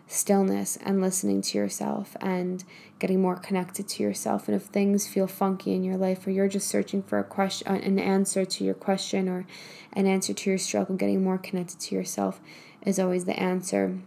stillness 0.06 0.78
and 0.78 1.02
listening 1.02 1.42
to 1.42 1.58
yourself 1.58 2.16
and 2.22 2.64
getting 2.98 3.20
more 3.20 3.36
connected 3.36 3.86
to 3.86 4.02
yourself. 4.02 4.48
And 4.48 4.56
if 4.56 4.64
things 4.64 5.06
feel 5.06 5.26
funky 5.26 5.74
in 5.74 5.84
your 5.84 5.98
life 5.98 6.26
or 6.26 6.30
you're 6.30 6.48
just 6.48 6.68
searching 6.68 7.02
for 7.02 7.18
a 7.18 7.24
question, 7.24 7.68
uh, 7.68 7.74
an 7.74 7.98
answer 7.98 8.46
to 8.46 8.64
your 8.64 8.74
question 8.74 9.28
or 9.28 9.46
an 9.92 10.06
answer 10.06 10.32
to 10.32 10.50
your 10.50 10.58
struggle, 10.58 10.96
getting 10.96 11.22
more 11.22 11.36
connected 11.36 11.78
to 11.80 11.94
yourself 11.94 12.40
is 12.86 12.98
always 12.98 13.26
the 13.26 13.38
answer. 13.38 13.98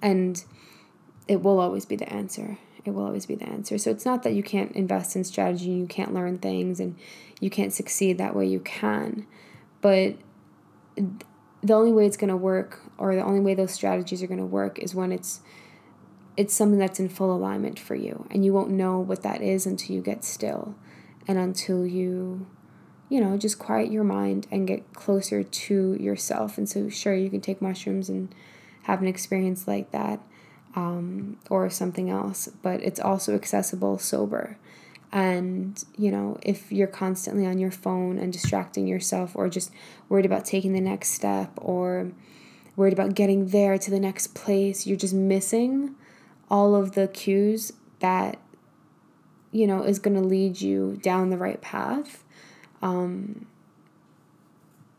And 0.00 0.42
it 1.28 1.42
will 1.42 1.60
always 1.60 1.84
be 1.84 1.96
the 1.96 2.10
answer. 2.10 2.56
It 2.86 2.92
will 2.92 3.04
always 3.04 3.26
be 3.26 3.34
the 3.34 3.48
answer. 3.48 3.76
So 3.76 3.90
it's 3.90 4.06
not 4.06 4.22
that 4.22 4.32
you 4.32 4.42
can't 4.42 4.72
invest 4.72 5.16
in 5.16 5.24
strategy 5.24 5.70
and 5.70 5.80
you 5.80 5.86
can't 5.86 6.14
learn 6.14 6.38
things 6.38 6.80
and 6.80 6.96
you 7.40 7.50
can't 7.50 7.74
succeed 7.74 8.16
that 8.16 8.34
way. 8.34 8.46
You 8.46 8.60
can. 8.60 9.26
But 9.82 10.16
the 11.62 11.74
only 11.74 11.92
way 11.92 12.06
it's 12.06 12.16
going 12.16 12.30
to 12.30 12.36
work 12.36 12.80
or 12.98 13.14
the 13.14 13.22
only 13.22 13.40
way 13.40 13.54
those 13.54 13.72
strategies 13.72 14.22
are 14.22 14.26
going 14.26 14.40
to 14.40 14.46
work 14.46 14.78
is 14.78 14.94
when 14.94 15.12
it's 15.12 15.40
it's 16.36 16.52
something 16.52 16.78
that's 16.78 17.00
in 17.00 17.08
full 17.08 17.34
alignment 17.34 17.78
for 17.78 17.94
you 17.94 18.26
and 18.30 18.44
you 18.44 18.52
won't 18.52 18.70
know 18.70 18.98
what 18.98 19.22
that 19.22 19.40
is 19.40 19.66
until 19.66 19.96
you 19.96 20.02
get 20.02 20.22
still 20.22 20.74
and 21.26 21.38
until 21.38 21.86
you 21.86 22.46
you 23.08 23.20
know 23.20 23.36
just 23.36 23.58
quiet 23.58 23.90
your 23.90 24.04
mind 24.04 24.46
and 24.50 24.66
get 24.66 24.92
closer 24.92 25.42
to 25.42 25.96
yourself. 26.00 26.58
And 26.58 26.68
so 26.68 26.88
sure 26.88 27.14
you 27.14 27.30
can 27.30 27.40
take 27.40 27.62
mushrooms 27.62 28.08
and 28.08 28.34
have 28.82 29.00
an 29.00 29.08
experience 29.08 29.66
like 29.66 29.90
that 29.92 30.20
um, 30.76 31.38
or 31.50 31.68
something 31.70 32.10
else 32.10 32.48
but 32.62 32.80
it's 32.82 33.00
also 33.00 33.34
accessible 33.34 33.98
sober 33.98 34.58
and, 35.12 35.82
you 35.96 36.10
know, 36.10 36.38
if 36.42 36.70
you're 36.72 36.86
constantly 36.86 37.46
on 37.46 37.58
your 37.58 37.70
phone 37.70 38.18
and 38.18 38.32
distracting 38.32 38.86
yourself 38.86 39.34
or 39.34 39.48
just 39.48 39.70
worried 40.08 40.26
about 40.26 40.44
taking 40.44 40.72
the 40.72 40.80
next 40.80 41.10
step 41.10 41.52
or 41.56 42.10
worried 42.74 42.92
about 42.92 43.14
getting 43.14 43.48
there 43.48 43.78
to 43.78 43.90
the 43.90 44.00
next 44.00 44.34
place, 44.34 44.86
you're 44.86 44.96
just 44.96 45.14
missing 45.14 45.94
all 46.50 46.74
of 46.74 46.92
the 46.92 47.08
cues 47.08 47.72
that, 48.00 48.38
you 49.52 49.66
know, 49.66 49.82
is 49.82 49.98
going 49.98 50.16
to 50.16 50.26
lead 50.26 50.60
you 50.60 50.98
down 51.02 51.30
the 51.30 51.38
right 51.38 51.60
path. 51.60 52.24
Um, 52.82 53.46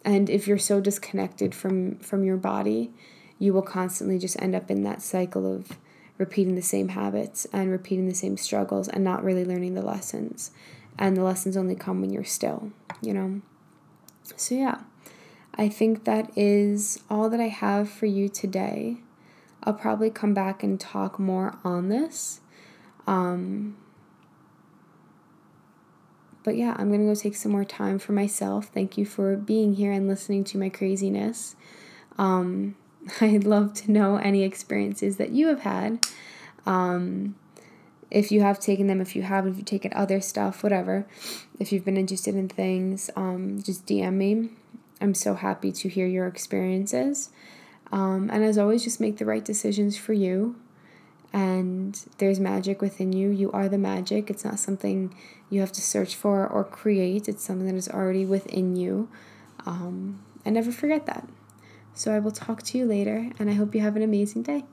and 0.03 0.29
if 0.29 0.47
you're 0.47 0.57
so 0.57 0.79
disconnected 0.79 1.53
from 1.53 1.97
from 1.99 2.23
your 2.23 2.37
body, 2.37 2.91
you 3.39 3.53
will 3.53 3.61
constantly 3.61 4.17
just 4.17 4.41
end 4.41 4.55
up 4.55 4.71
in 4.71 4.83
that 4.83 5.01
cycle 5.01 5.53
of 5.53 5.77
repeating 6.17 6.55
the 6.55 6.61
same 6.61 6.89
habits 6.89 7.45
and 7.53 7.69
repeating 7.71 8.07
the 8.07 8.15
same 8.15 8.37
struggles 8.37 8.87
and 8.87 9.03
not 9.03 9.23
really 9.23 9.45
learning 9.45 9.75
the 9.75 9.81
lessons. 9.81 10.51
And 10.97 11.15
the 11.15 11.23
lessons 11.23 11.55
only 11.55 11.75
come 11.75 12.01
when 12.01 12.11
you're 12.11 12.23
still, 12.23 12.71
you 13.01 13.13
know? 13.13 13.41
So, 14.35 14.55
yeah, 14.55 14.79
I 15.55 15.69
think 15.69 16.05
that 16.05 16.31
is 16.35 16.99
all 17.09 17.29
that 17.29 17.39
I 17.39 17.49
have 17.49 17.89
for 17.89 18.07
you 18.07 18.29
today. 18.29 18.97
I'll 19.63 19.73
probably 19.73 20.09
come 20.09 20.33
back 20.33 20.63
and 20.63 20.79
talk 20.79 21.19
more 21.19 21.57
on 21.63 21.89
this. 21.89 22.41
Um, 23.05 23.77
but 26.43 26.55
yeah, 26.55 26.75
I'm 26.77 26.89
to 26.91 26.97
go 27.05 27.13
take 27.13 27.35
some 27.35 27.51
more 27.51 27.65
time 27.65 27.99
for 27.99 28.13
myself. 28.13 28.67
Thank 28.73 28.97
you 28.97 29.05
for 29.05 29.35
being 29.35 29.75
here 29.75 29.91
and 29.91 30.07
listening 30.07 30.43
to 30.45 30.57
my 30.57 30.69
craziness. 30.69 31.55
Um, 32.17 32.75
I'd 33.21 33.43
love 33.43 33.73
to 33.75 33.91
know 33.91 34.17
any 34.17 34.43
experiences 34.43 35.17
that 35.17 35.31
you 35.31 35.47
have 35.47 35.61
had. 35.61 36.05
Um, 36.65 37.35
if 38.09 38.31
you 38.31 38.41
have 38.41 38.59
taken 38.59 38.87
them, 38.87 39.01
if 39.01 39.15
you 39.15 39.23
haven't, 39.23 39.51
if 39.51 39.57
you've 39.57 39.65
taken 39.65 39.91
other 39.93 40.21
stuff, 40.21 40.63
whatever. 40.63 41.05
If 41.59 41.71
you've 41.71 41.85
been 41.85 41.97
interested 41.97 42.35
in 42.35 42.47
things, 42.47 43.09
um, 43.15 43.61
just 43.61 43.85
DM 43.85 44.13
me. 44.13 44.49
I'm 45.01 45.13
so 45.13 45.35
happy 45.35 45.71
to 45.73 45.89
hear 45.89 46.07
your 46.07 46.27
experiences. 46.27 47.29
Um, 47.91 48.29
and 48.31 48.43
as 48.43 48.57
always, 48.57 48.83
just 48.83 48.99
make 48.99 49.17
the 49.17 49.25
right 49.25 49.43
decisions 49.43 49.97
for 49.97 50.13
you. 50.13 50.55
And 51.33 52.01
there's 52.17 52.39
magic 52.39 52.81
within 52.81 53.11
you. 53.13 53.29
You 53.29 53.51
are 53.51 53.67
the 53.67 53.77
magic. 53.77 54.29
It's 54.29 54.45
not 54.45 54.59
something 54.59 55.13
you 55.49 55.59
have 55.61 55.71
to 55.73 55.81
search 55.81 56.15
for 56.15 56.47
or 56.47 56.63
create, 56.63 57.29
it's 57.29 57.43
something 57.43 57.67
that 57.67 57.75
is 57.75 57.87
already 57.87 58.25
within 58.25 58.75
you. 58.75 59.09
Um, 59.65 60.21
and 60.45 60.55
never 60.55 60.71
forget 60.71 61.05
that. 61.05 61.27
So 61.97 62.13
I 62.13 62.19
will 62.19 62.31
talk 62.31 62.61
to 62.61 62.77
you 62.77 62.85
later, 62.85 63.31
and 63.39 63.49
I 63.49 63.53
hope 63.53 63.73
you 63.73 63.81
have 63.81 63.95
an 63.95 64.03
amazing 64.03 64.43
day. 64.43 64.65